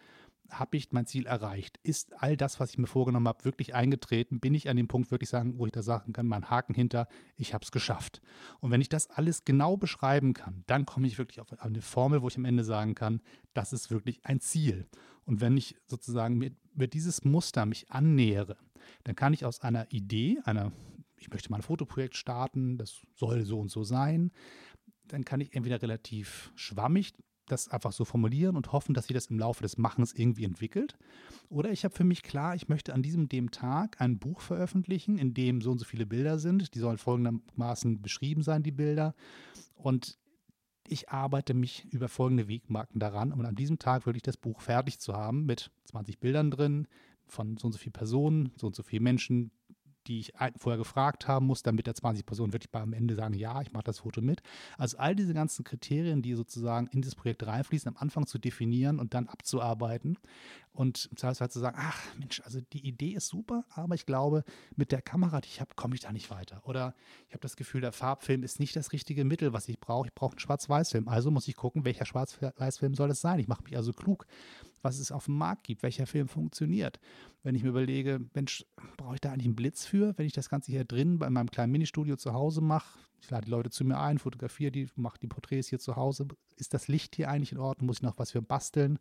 habe 0.50 0.76
ich 0.76 0.92
mein 0.92 1.06
Ziel 1.06 1.26
erreicht? 1.26 1.78
Ist 1.82 2.22
all 2.22 2.36
das, 2.36 2.60
was 2.60 2.70
ich 2.70 2.78
mir 2.78 2.86
vorgenommen 2.86 3.28
habe, 3.28 3.44
wirklich 3.44 3.74
eingetreten? 3.74 4.40
Bin 4.40 4.54
ich 4.54 4.68
an 4.68 4.76
dem 4.76 4.88
Punkt 4.88 5.10
wirklich 5.10 5.28
sagen, 5.28 5.58
wo 5.58 5.66
ich 5.66 5.72
da 5.72 5.82
sagen 5.82 6.12
kann, 6.12 6.26
mein 6.26 6.48
Haken 6.50 6.74
hinter, 6.74 7.08
ich 7.36 7.54
habe 7.54 7.64
es 7.64 7.72
geschafft. 7.72 8.20
Und 8.60 8.70
wenn 8.70 8.80
ich 8.80 8.88
das 8.88 9.10
alles 9.10 9.44
genau 9.44 9.76
beschreiben 9.76 10.34
kann, 10.34 10.64
dann 10.66 10.86
komme 10.86 11.06
ich 11.06 11.18
wirklich 11.18 11.40
auf 11.40 11.52
eine 11.60 11.82
Formel, 11.82 12.22
wo 12.22 12.28
ich 12.28 12.36
am 12.36 12.44
Ende 12.44 12.64
sagen 12.64 12.94
kann, 12.94 13.20
das 13.54 13.72
ist 13.72 13.90
wirklich 13.90 14.24
ein 14.24 14.40
Ziel. 14.40 14.88
Und 15.24 15.40
wenn 15.40 15.56
ich 15.56 15.76
sozusagen 15.86 16.38
mir, 16.38 16.52
mir 16.74 16.88
dieses 16.88 17.24
Muster 17.24 17.66
mich 17.66 17.90
annähere, 17.90 18.56
dann 19.04 19.16
kann 19.16 19.34
ich 19.34 19.44
aus 19.44 19.60
einer 19.60 19.92
Idee, 19.92 20.38
einer, 20.44 20.72
ich 21.18 21.30
möchte 21.30 21.50
mal 21.50 21.58
ein 21.58 21.62
Fotoprojekt 21.62 22.16
starten, 22.16 22.78
das 22.78 23.02
soll 23.14 23.44
so 23.44 23.60
und 23.60 23.70
so 23.70 23.84
sein, 23.84 24.30
dann 25.06 25.24
kann 25.24 25.40
ich 25.40 25.54
entweder 25.54 25.82
relativ 25.82 26.52
schwammig 26.54 27.12
das 27.48 27.68
einfach 27.68 27.92
so 27.92 28.04
formulieren 28.04 28.56
und 28.56 28.72
hoffen, 28.72 28.94
dass 28.94 29.06
sich 29.06 29.14
das 29.14 29.26
im 29.26 29.38
Laufe 29.38 29.62
des 29.62 29.78
Machens 29.78 30.12
irgendwie 30.12 30.44
entwickelt. 30.44 30.96
Oder 31.48 31.70
ich 31.70 31.84
habe 31.84 31.94
für 31.94 32.04
mich 32.04 32.22
klar, 32.22 32.54
ich 32.54 32.68
möchte 32.68 32.94
an 32.94 33.02
diesem 33.02 33.28
dem 33.28 33.50
Tag 33.50 34.00
ein 34.00 34.18
Buch 34.18 34.40
veröffentlichen, 34.40 35.18
in 35.18 35.34
dem 35.34 35.60
so 35.60 35.70
und 35.70 35.78
so 35.78 35.84
viele 35.84 36.06
Bilder 36.06 36.38
sind. 36.38 36.74
Die 36.74 36.78
sollen 36.78 36.98
folgendermaßen 36.98 38.00
beschrieben 38.00 38.42
sein, 38.42 38.62
die 38.62 38.72
Bilder. 38.72 39.14
Und 39.74 40.18
ich 40.88 41.10
arbeite 41.10 41.54
mich 41.54 41.84
über 41.92 42.08
folgende 42.08 42.48
Wegmarken 42.48 43.00
daran, 43.00 43.32
um 43.32 43.40
an 43.44 43.54
diesem 43.54 43.78
Tag 43.78 44.06
wirklich 44.06 44.22
das 44.22 44.36
Buch 44.36 44.60
fertig 44.60 44.98
zu 44.98 45.14
haben 45.14 45.44
mit 45.44 45.70
20 45.84 46.18
Bildern 46.18 46.50
drin 46.50 46.86
von 47.26 47.56
so 47.56 47.66
und 47.66 47.72
so 47.72 47.78
vielen 47.78 47.92
Personen, 47.92 48.52
so 48.56 48.66
und 48.66 48.74
so 48.74 48.82
vielen 48.82 49.02
Menschen, 49.02 49.50
die 50.08 50.20
ich 50.20 50.32
vorher 50.56 50.78
gefragt 50.78 51.28
haben 51.28 51.46
muss, 51.46 51.62
damit 51.62 51.86
der 51.86 51.94
20 51.94 52.26
Personen 52.26 52.52
wirklich 52.52 52.74
am 52.74 52.92
Ende 52.92 53.14
sagen, 53.14 53.34
ja, 53.34 53.60
ich 53.60 53.72
mache 53.72 53.84
das 53.84 54.00
Foto 54.00 54.20
mit. 54.20 54.42
Also 54.76 54.98
all 54.98 55.14
diese 55.14 55.34
ganzen 55.34 55.64
Kriterien, 55.64 56.22
die 56.22 56.34
sozusagen 56.34 56.88
in 56.88 57.02
das 57.02 57.14
Projekt 57.14 57.46
reinfließen, 57.46 57.88
am 57.88 57.96
Anfang 57.96 58.26
zu 58.26 58.38
definieren 58.38 58.98
und 58.98 59.14
dann 59.14 59.28
abzuarbeiten 59.28 60.18
und 60.72 61.08
im 61.10 61.16
Zweifelsfall 61.16 61.50
zu 61.50 61.58
sagen, 61.58 61.76
ach 61.78 62.00
Mensch, 62.18 62.40
also 62.44 62.60
die 62.72 62.86
Idee 62.86 63.10
ist 63.10 63.28
super, 63.28 63.64
aber 63.70 63.94
ich 63.94 64.06
glaube, 64.06 64.44
mit 64.76 64.92
der 64.92 65.02
Kamera, 65.02 65.40
die 65.40 65.48
ich 65.48 65.60
habe, 65.60 65.74
komme 65.74 65.94
ich 65.94 66.00
da 66.00 66.12
nicht 66.12 66.30
weiter. 66.30 66.62
Oder 66.64 66.94
ich 67.26 67.34
habe 67.34 67.40
das 67.40 67.56
Gefühl, 67.56 67.80
der 67.80 67.92
Farbfilm 67.92 68.42
ist 68.42 68.60
nicht 68.60 68.76
das 68.76 68.92
richtige 68.92 69.24
Mittel, 69.24 69.52
was 69.52 69.68
ich 69.68 69.80
brauche. 69.80 70.06
Ich 70.06 70.14
brauche 70.14 70.32
einen 70.32 70.40
Schwarz-Weiß-Film. 70.40 71.08
Also 71.08 71.30
muss 71.30 71.48
ich 71.48 71.56
gucken, 71.56 71.84
welcher 71.84 72.06
Schwarz-Weiß-Film 72.06 72.94
soll 72.94 73.10
es 73.10 73.20
sein. 73.20 73.40
Ich 73.40 73.48
mache 73.48 73.64
mich 73.64 73.76
also 73.76 73.92
klug 73.92 74.26
was 74.82 74.98
es 74.98 75.12
auf 75.12 75.26
dem 75.26 75.36
Markt 75.36 75.64
gibt, 75.64 75.82
welcher 75.82 76.06
Film 76.06 76.28
funktioniert. 76.28 76.98
Wenn 77.42 77.54
ich 77.54 77.62
mir 77.62 77.70
überlege, 77.70 78.20
Mensch, 78.34 78.64
brauche 78.96 79.14
ich 79.14 79.20
da 79.20 79.32
eigentlich 79.32 79.46
einen 79.46 79.56
Blitz 79.56 79.84
für, 79.84 80.16
wenn 80.16 80.26
ich 80.26 80.32
das 80.32 80.48
Ganze 80.48 80.72
hier 80.72 80.84
drin 80.84 81.18
bei 81.18 81.30
meinem 81.30 81.50
kleinen 81.50 81.72
Ministudio 81.72 82.16
zu 82.16 82.32
Hause 82.32 82.60
mache? 82.60 82.98
Ich 83.20 83.30
lade 83.30 83.46
die 83.46 83.50
Leute 83.50 83.70
zu 83.70 83.84
mir 83.84 83.98
ein, 83.98 84.18
fotografiere 84.18 84.70
die, 84.70 84.88
mache 84.94 85.18
die 85.18 85.26
Porträts 85.26 85.68
hier 85.68 85.78
zu 85.78 85.96
Hause. 85.96 86.28
Ist 86.56 86.74
das 86.74 86.88
Licht 86.88 87.16
hier 87.16 87.28
eigentlich 87.30 87.52
in 87.52 87.58
Ordnung? 87.58 87.86
Muss 87.86 87.96
ich 87.96 88.02
noch 88.02 88.18
was 88.18 88.30
für 88.30 88.42
basteln? 88.42 88.98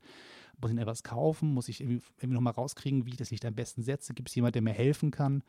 Muss 0.60 0.72
ich 0.72 0.78
etwas 0.78 1.04
kaufen? 1.04 1.54
Muss 1.54 1.70
ich 1.70 1.82
irgendwie, 1.82 2.02
irgendwie 2.18 2.36
nochmal 2.36 2.54
rauskriegen, 2.54 3.06
wie 3.06 3.12
ich 3.12 3.18
das 3.18 3.32
Licht 3.32 3.46
am 3.46 3.56
besten 3.56 3.84
setze? 3.84 4.14
Gibt 4.14 4.30
es 4.30 4.36
jemanden, 4.36 4.54
der 4.54 4.62
mir 4.64 4.74
helfen 4.74 5.12
kann? 5.12 5.44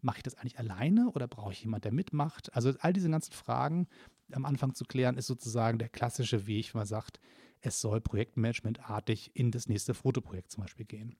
Mache 0.00 0.18
ich 0.18 0.22
das 0.22 0.36
eigentlich 0.36 0.58
alleine 0.58 1.10
oder 1.10 1.26
brauche 1.26 1.52
ich 1.52 1.62
jemanden, 1.62 1.82
der 1.82 1.92
mitmacht? 1.92 2.54
Also 2.54 2.72
all 2.80 2.92
diese 2.92 3.10
ganzen 3.10 3.32
Fragen 3.32 3.88
am 4.32 4.44
Anfang 4.44 4.74
zu 4.74 4.84
klären, 4.84 5.16
ist 5.16 5.26
sozusagen 5.26 5.78
der 5.78 5.88
klassische 5.88 6.46
Weg, 6.46 6.74
wenn 6.74 6.80
man 6.80 6.86
sagt, 6.86 7.20
es 7.60 7.80
soll 7.80 8.00
projektmanagementartig 8.00 9.30
in 9.34 9.50
das 9.50 9.68
nächste 9.68 9.94
Fotoprojekt 9.94 10.50
zum 10.50 10.62
Beispiel 10.62 10.86
gehen. 10.86 11.16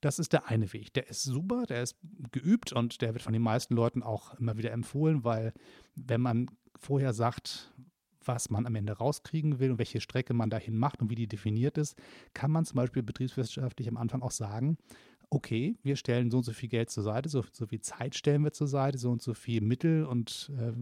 Das 0.00 0.18
ist 0.18 0.32
der 0.32 0.48
eine 0.48 0.72
Weg. 0.72 0.92
Der 0.94 1.08
ist 1.08 1.22
super, 1.22 1.64
der 1.66 1.82
ist 1.82 1.96
geübt 2.30 2.72
und 2.72 3.00
der 3.00 3.14
wird 3.14 3.22
von 3.22 3.32
den 3.32 3.42
meisten 3.42 3.74
Leuten 3.74 4.02
auch 4.02 4.34
immer 4.34 4.56
wieder 4.56 4.72
empfohlen, 4.72 5.24
weil 5.24 5.52
wenn 5.94 6.20
man 6.20 6.50
vorher 6.76 7.12
sagt, 7.14 7.72
was 8.26 8.50
man 8.50 8.66
am 8.66 8.74
Ende 8.74 8.94
rauskriegen 8.94 9.58
will 9.58 9.72
und 9.72 9.78
welche 9.78 10.00
Strecke 10.00 10.34
man 10.34 10.50
dahin 10.50 10.76
macht 10.76 11.00
und 11.00 11.10
wie 11.10 11.14
die 11.14 11.26
definiert 11.26 11.78
ist, 11.78 11.96
kann 12.32 12.50
man 12.50 12.64
zum 12.64 12.76
Beispiel 12.76 13.02
betriebswissenschaftlich 13.02 13.88
am 13.88 13.96
Anfang 13.96 14.22
auch 14.22 14.30
sagen, 14.30 14.78
okay, 15.34 15.76
wir 15.82 15.96
stellen 15.96 16.30
so 16.30 16.38
und 16.38 16.44
so 16.44 16.52
viel 16.52 16.68
Geld 16.68 16.90
zur 16.90 17.02
Seite, 17.02 17.28
so, 17.28 17.44
so 17.52 17.66
viel 17.66 17.80
Zeit 17.80 18.14
stellen 18.14 18.44
wir 18.44 18.52
zur 18.52 18.68
Seite, 18.68 18.98
so 18.98 19.10
und 19.10 19.20
so 19.20 19.34
viel 19.34 19.60
Mittel 19.60 20.04
und 20.04 20.52
äh, 20.58 20.72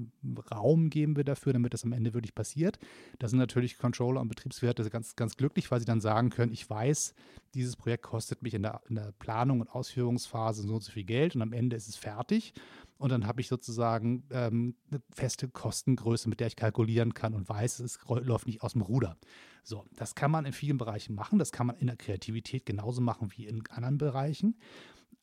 Raum 0.55 0.91
geben 0.91 1.17
wir 1.17 1.25
dafür, 1.25 1.55
damit 1.55 1.73
das 1.73 1.85
am 1.85 1.93
Ende 1.93 2.13
wirklich 2.13 2.35
passiert. 2.35 2.79
Da 3.19 3.29
sind 3.29 3.39
natürlich 3.39 3.79
Controller 3.79 4.21
und 4.21 4.29
Betriebswirte 4.29 4.89
ganz, 4.91 5.17
ganz 5.17 5.37
glücklich, 5.37 5.71
weil 5.71 5.81
sie 5.81 5.87
dann 5.87 6.01
sagen 6.01 6.31
können, 6.31 6.53
ich 6.53 6.69
weiß, 6.69 7.15
dieses 7.55 7.77
Projekt 7.77 8.05
kostet 8.05 8.43
mich 8.43 8.55
in 8.55 8.63
der, 8.63 8.81
in 8.89 8.97
der 8.97 9.13
Planung 9.19 9.61
und 9.61 9.69
Ausführungsphase 9.69 10.63
so 10.63 10.75
und 10.75 10.83
so 10.83 10.93
viel 10.93 11.05
Geld 11.05 11.35
und 11.35 11.43
am 11.43 11.53
Ende 11.53 11.77
ist 11.77 11.89
es 11.89 11.97
fertig. 11.97 12.55
Und 12.99 13.11
dann 13.11 13.27
habe 13.27 13.41
ich 13.41 13.49
sozusagen 13.49 14.25
ähm, 14.31 14.77
eine 14.89 15.03
feste 15.13 15.49
Kostengröße, 15.49 16.29
mit 16.29 16.39
der 16.39 16.47
ich 16.47 16.55
kalkulieren 16.55 17.15
kann 17.15 17.35
und 17.35 17.49
weiß, 17.49 17.81
es 17.81 17.99
läuft 18.07 18.47
nicht 18.47 18.63
aus 18.63 18.75
dem 18.75 18.83
Ruder. 18.83 19.17
So, 19.65 19.85
das 19.97 20.15
kann 20.15 20.31
man 20.31 20.45
in 20.45 20.53
vielen 20.53 20.79
Bereichen 20.79 21.15
machen. 21.15 21.41
Das 21.41 21.51
kann 21.51 21.67
man 21.67 21.77
in 21.77 21.89
der 21.89 21.97
Kreativität 21.97 22.65
genauso 22.65 23.01
machen 23.01 23.33
wie 23.37 23.47
in 23.47 23.67
anderen 23.71 23.99
Bereichen. 23.99 24.57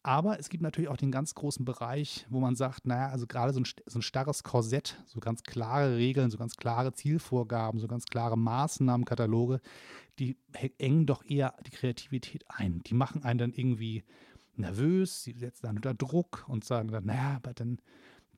Aber 0.01 0.39
es 0.39 0.49
gibt 0.49 0.63
natürlich 0.63 0.89
auch 0.89 0.97
den 0.97 1.11
ganz 1.11 1.35
großen 1.35 1.65
Bereich, 1.65 2.25
wo 2.29 2.39
man 2.39 2.55
sagt, 2.55 2.85
naja, 2.87 3.09
also 3.09 3.27
gerade 3.27 3.51
so 3.51 3.59
ein, 3.59 3.65
so 3.85 3.99
ein 3.99 4.01
starres 4.01 4.43
Korsett, 4.43 4.97
so 5.05 5.19
ganz 5.19 5.43
klare 5.43 5.97
Regeln, 5.97 6.31
so 6.31 6.37
ganz 6.37 6.55
klare 6.55 6.93
Zielvorgaben, 6.93 7.79
so 7.79 7.87
ganz 7.87 8.05
klare 8.05 8.37
Maßnahmenkataloge, 8.37 9.59
die 10.17 10.37
engen 10.77 11.05
doch 11.05 11.25
eher 11.25 11.53
die 11.65 11.71
Kreativität 11.71 12.45
ein. 12.47 12.81
Die 12.83 12.93
machen 12.93 13.23
einen 13.23 13.39
dann 13.39 13.53
irgendwie 13.53 14.03
nervös, 14.55 15.23
sie 15.23 15.33
setzen 15.33 15.65
dann 15.65 15.75
unter 15.77 15.93
Druck 15.93 16.45
und 16.47 16.63
sagen 16.63 16.89
dann, 16.89 17.05
naja, 17.05 17.35
aber 17.35 17.53
dann 17.53 17.79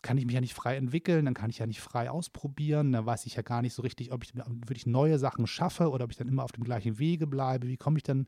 kann 0.01 0.17
ich 0.17 0.25
mich 0.25 0.33
ja 0.33 0.41
nicht 0.41 0.55
frei 0.55 0.77
entwickeln, 0.77 1.25
dann 1.25 1.35
kann 1.35 1.51
ich 1.51 1.59
ja 1.59 1.67
nicht 1.67 1.81
frei 1.81 2.09
ausprobieren, 2.09 2.91
dann 2.91 3.05
weiß 3.05 3.27
ich 3.27 3.35
ja 3.35 3.43
gar 3.43 3.61
nicht 3.61 3.73
so 3.73 3.83
richtig, 3.83 4.11
ob 4.11 4.23
ich 4.23 4.35
wirklich 4.35 4.87
neue 4.87 5.19
Sachen 5.19 5.45
schaffe 5.45 5.89
oder 5.91 6.05
ob 6.05 6.11
ich 6.11 6.17
dann 6.17 6.27
immer 6.27 6.43
auf 6.43 6.51
dem 6.51 6.63
gleichen 6.63 6.97
Wege 6.97 7.27
bleibe. 7.27 7.67
Wie 7.67 7.77
komme 7.77 7.97
ich 7.97 8.03
dann 8.03 8.27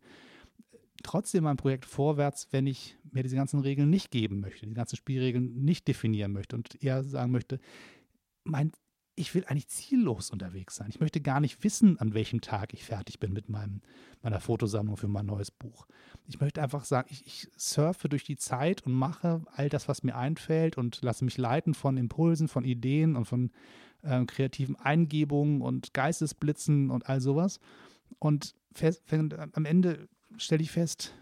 trotzdem 1.04 1.44
mein 1.44 1.58
Projekt 1.58 1.86
vorwärts, 1.86 2.48
wenn 2.52 2.68
ich 2.68 2.98
mir 3.12 3.24
diese 3.24 3.36
ganzen 3.36 3.60
Regeln 3.60 3.90
nicht 3.90 4.12
geben 4.12 4.40
möchte, 4.40 4.66
die 4.66 4.74
ganzen 4.74 4.96
Spielregeln 4.96 5.64
nicht 5.64 5.88
definieren 5.88 6.32
möchte 6.32 6.56
und 6.56 6.82
eher 6.84 7.04
sagen 7.04 7.32
möchte, 7.32 7.60
mein 8.44 8.72
ich 9.16 9.36
will 9.36 9.46
eigentlich 9.46 9.68
ziellos 9.68 10.32
unterwegs 10.32 10.76
sein. 10.76 10.90
Ich 10.90 11.00
möchte 11.00 11.22
gar 11.22 11.40
nicht 11.40 11.64
wissen, 11.64 12.00
an 12.00 12.14
welchem 12.14 12.42
Tag 12.42 12.74
ich 12.74 12.84
fertig 12.84 13.20
bin 13.20 13.32
mit 13.32 13.48
meinem, 13.48 13.82
meiner 14.22 14.40
Fotosammlung 14.40 14.98
für 14.98 15.08
mein 15.08 15.28
neues 15.28 15.52
Buch. 15.52 15.86
Ich 16.28 16.40
möchte 16.40 16.62
einfach 16.62 16.84
sagen, 16.84 17.08
ich, 17.12 17.26
ich 17.28 17.48
surfe 17.56 18.10
durch 18.10 18.24
die 18.24 18.38
Zeit 18.38 18.86
und 18.86 18.94
mache 18.94 19.44
all 19.54 19.70
das, 19.70 19.88
was 19.88 20.04
mir 20.04 20.16
einfällt 20.16 20.78
und 20.78 21.02
lasse 21.04 21.26
mich 21.26 21.38
leiten 21.38 21.76
von 21.76 21.98
Impulsen, 21.98 22.48
von 22.48 22.64
Ideen 22.64 23.16
und 23.16 23.26
von 23.26 23.52
äh, 24.02 24.26
kreativen 24.26 24.76
Eingebungen 24.78 25.62
und 25.62 25.94
Geistesblitzen 25.94 26.90
und 26.90 27.08
all 27.08 27.22
sowas. 27.22 27.60
Und 28.18 28.56
am 29.54 29.66
Ende 29.66 30.08
stelle 30.38 30.64
ich 30.64 30.72
fest, 30.72 31.14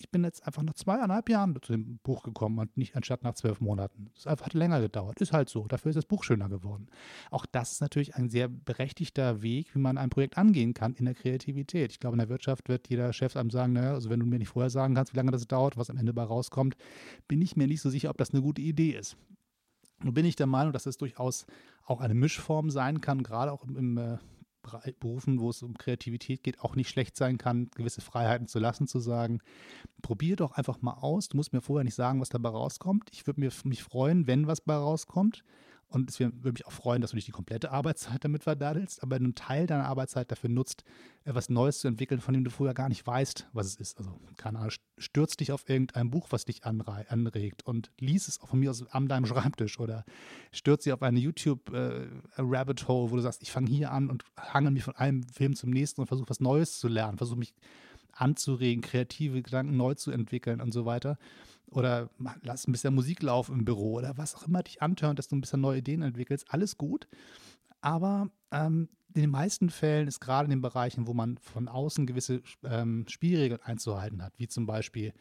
ich 0.00 0.10
bin 0.10 0.24
jetzt 0.24 0.46
einfach 0.46 0.62
nach 0.62 0.74
zweieinhalb 0.74 1.28
Jahren 1.28 1.58
zu 1.60 1.72
dem 1.72 1.98
Buch 1.98 2.22
gekommen 2.22 2.58
und 2.58 2.76
nicht 2.76 2.94
anstatt 2.96 3.22
nach 3.22 3.34
zwölf 3.34 3.60
Monaten. 3.60 4.10
Es 4.16 4.26
hat 4.26 4.54
länger 4.54 4.80
gedauert. 4.80 5.20
Ist 5.20 5.32
halt 5.32 5.48
so. 5.48 5.66
Dafür 5.66 5.90
ist 5.90 5.96
das 5.96 6.06
Buch 6.06 6.24
schöner 6.24 6.48
geworden. 6.48 6.86
Auch 7.30 7.46
das 7.46 7.72
ist 7.72 7.80
natürlich 7.80 8.14
ein 8.14 8.28
sehr 8.28 8.48
berechtigter 8.48 9.42
Weg, 9.42 9.74
wie 9.74 9.80
man 9.80 9.98
ein 9.98 10.10
Projekt 10.10 10.38
angehen 10.38 10.74
kann 10.74 10.94
in 10.94 11.04
der 11.04 11.14
Kreativität. 11.14 11.92
Ich 11.92 12.00
glaube, 12.00 12.14
in 12.14 12.20
der 12.20 12.28
Wirtschaft 12.28 12.68
wird 12.68 12.88
jeder 12.88 13.12
Chef 13.12 13.36
einem 13.36 13.50
sagen, 13.50 13.72
naja, 13.72 13.92
also 13.92 14.10
wenn 14.10 14.20
du 14.20 14.26
mir 14.26 14.38
nicht 14.38 14.48
vorher 14.48 14.70
sagen 14.70 14.94
kannst, 14.94 15.12
wie 15.12 15.16
lange 15.16 15.32
das 15.32 15.46
dauert, 15.46 15.76
was 15.76 15.90
am 15.90 15.96
Ende 15.96 16.12
bei 16.12 16.22
rauskommt, 16.22 16.76
bin 17.26 17.42
ich 17.42 17.56
mir 17.56 17.66
nicht 17.66 17.80
so 17.80 17.90
sicher, 17.90 18.10
ob 18.10 18.18
das 18.18 18.30
eine 18.30 18.42
gute 18.42 18.62
Idee 18.62 18.90
ist. 18.90 19.16
Nun 20.02 20.14
bin 20.14 20.24
ich 20.24 20.36
der 20.36 20.46
Meinung, 20.46 20.72
dass 20.72 20.86
es 20.86 20.96
durchaus 20.96 21.46
auch 21.84 22.00
eine 22.00 22.14
Mischform 22.14 22.70
sein 22.70 23.00
kann, 23.00 23.24
gerade 23.24 23.50
auch 23.50 23.64
im, 23.64 23.76
im 23.76 23.98
äh, 23.98 24.18
Berufen, 25.00 25.40
wo 25.40 25.50
es 25.50 25.62
um 25.62 25.76
Kreativität 25.76 26.42
geht, 26.42 26.60
auch 26.60 26.76
nicht 26.76 26.88
schlecht 26.88 27.16
sein 27.16 27.38
kann, 27.38 27.70
gewisse 27.74 28.00
Freiheiten 28.00 28.46
zu 28.46 28.58
lassen, 28.58 28.86
zu 28.86 29.00
sagen, 29.00 29.40
probier 30.02 30.36
doch 30.36 30.52
einfach 30.52 30.82
mal 30.82 30.94
aus. 30.94 31.28
Du 31.28 31.36
musst 31.36 31.52
mir 31.52 31.60
vorher 31.60 31.84
nicht 31.84 31.94
sagen, 31.94 32.20
was 32.20 32.28
dabei 32.28 32.50
rauskommt. 32.50 33.08
Ich 33.12 33.26
würde 33.26 33.40
mich 33.40 33.82
freuen, 33.82 34.26
wenn 34.26 34.46
was 34.46 34.58
dabei 34.64 34.76
rauskommt. 34.76 35.44
Und 35.90 36.10
es 36.10 36.20
würde 36.20 36.52
mich 36.52 36.66
auch 36.66 36.72
freuen, 36.72 37.00
dass 37.00 37.10
du 37.10 37.16
nicht 37.16 37.28
die 37.28 37.32
komplette 37.32 37.70
Arbeitszeit 37.72 38.22
damit 38.22 38.44
verdadelst, 38.44 39.02
aber 39.02 39.16
einen 39.16 39.34
Teil 39.34 39.66
deiner 39.66 39.86
Arbeitszeit 39.86 40.30
dafür 40.30 40.50
nutzt, 40.50 40.84
etwas 41.24 41.48
Neues 41.48 41.80
zu 41.80 41.88
entwickeln, 41.88 42.20
von 42.20 42.34
dem 42.34 42.44
du 42.44 42.50
vorher 42.50 42.74
gar 42.74 42.88
nicht 42.88 43.06
weißt, 43.06 43.48
was 43.52 43.66
es 43.66 43.76
ist. 43.76 43.98
Also, 43.98 44.18
keine 44.36 44.58
Ahnung, 44.58 44.72
stürz 44.98 45.36
dich 45.36 45.52
auf 45.52 45.68
irgendein 45.68 46.10
Buch, 46.10 46.28
was 46.30 46.44
dich 46.44 46.64
anregt 46.64 47.66
und 47.66 47.90
lies 47.98 48.28
es 48.28 48.40
auch 48.40 48.48
von 48.48 48.58
mir 48.58 48.70
aus 48.70 48.86
an 48.90 49.08
deinem 49.08 49.26
Schreibtisch 49.26 49.78
oder 49.78 50.04
stürz 50.52 50.84
dich 50.84 50.92
auf 50.92 51.02
eine 51.02 51.18
YouTube-Rabbit 51.18 52.82
äh, 52.82 52.86
Hole, 52.86 53.10
wo 53.10 53.16
du 53.16 53.22
sagst, 53.22 53.42
ich 53.42 53.50
fange 53.50 53.70
hier 53.70 53.92
an 53.92 54.10
und 54.10 54.24
hangel 54.36 54.70
mich 54.70 54.84
von 54.84 54.96
einem 54.96 55.22
Film 55.24 55.54
zum 55.54 55.70
nächsten 55.70 56.00
und 56.00 56.06
versuche 56.06 56.30
was 56.30 56.40
Neues 56.40 56.78
zu 56.78 56.88
lernen, 56.88 57.18
versuche 57.18 57.38
mich 57.38 57.54
anzuregen, 58.12 58.82
kreative 58.82 59.42
Gedanken 59.42 59.76
neu 59.76 59.94
zu 59.94 60.10
entwickeln 60.10 60.60
und 60.60 60.72
so 60.72 60.84
weiter 60.84 61.18
oder 61.70 62.10
lass 62.42 62.66
ein 62.66 62.72
bisschen 62.72 62.94
Musik 62.94 63.22
laufen 63.22 63.58
im 63.58 63.64
Büro 63.64 63.94
oder 63.94 64.16
was 64.16 64.34
auch 64.34 64.46
immer 64.46 64.62
dich 64.62 64.82
antört, 64.82 65.18
dass 65.18 65.28
du 65.28 65.36
ein 65.36 65.40
bisschen 65.40 65.60
neue 65.60 65.78
Ideen 65.78 66.02
entwickelst. 66.02 66.46
Alles 66.48 66.78
gut. 66.78 67.08
Aber 67.80 68.30
ähm, 68.50 68.88
in 69.18 69.22
den 69.22 69.30
meisten 69.30 69.68
Fällen 69.68 70.06
ist 70.06 70.20
gerade 70.20 70.44
in 70.44 70.50
den 70.50 70.60
Bereichen, 70.60 71.08
wo 71.08 71.12
man 71.12 71.38
von 71.38 71.66
außen 71.66 72.06
gewisse 72.06 72.40
ähm, 72.62 73.04
Spielregeln 73.08 73.60
einzuhalten 73.60 74.22
hat, 74.22 74.32
wie 74.36 74.46
zum 74.46 74.64
Beispiel 74.64 75.12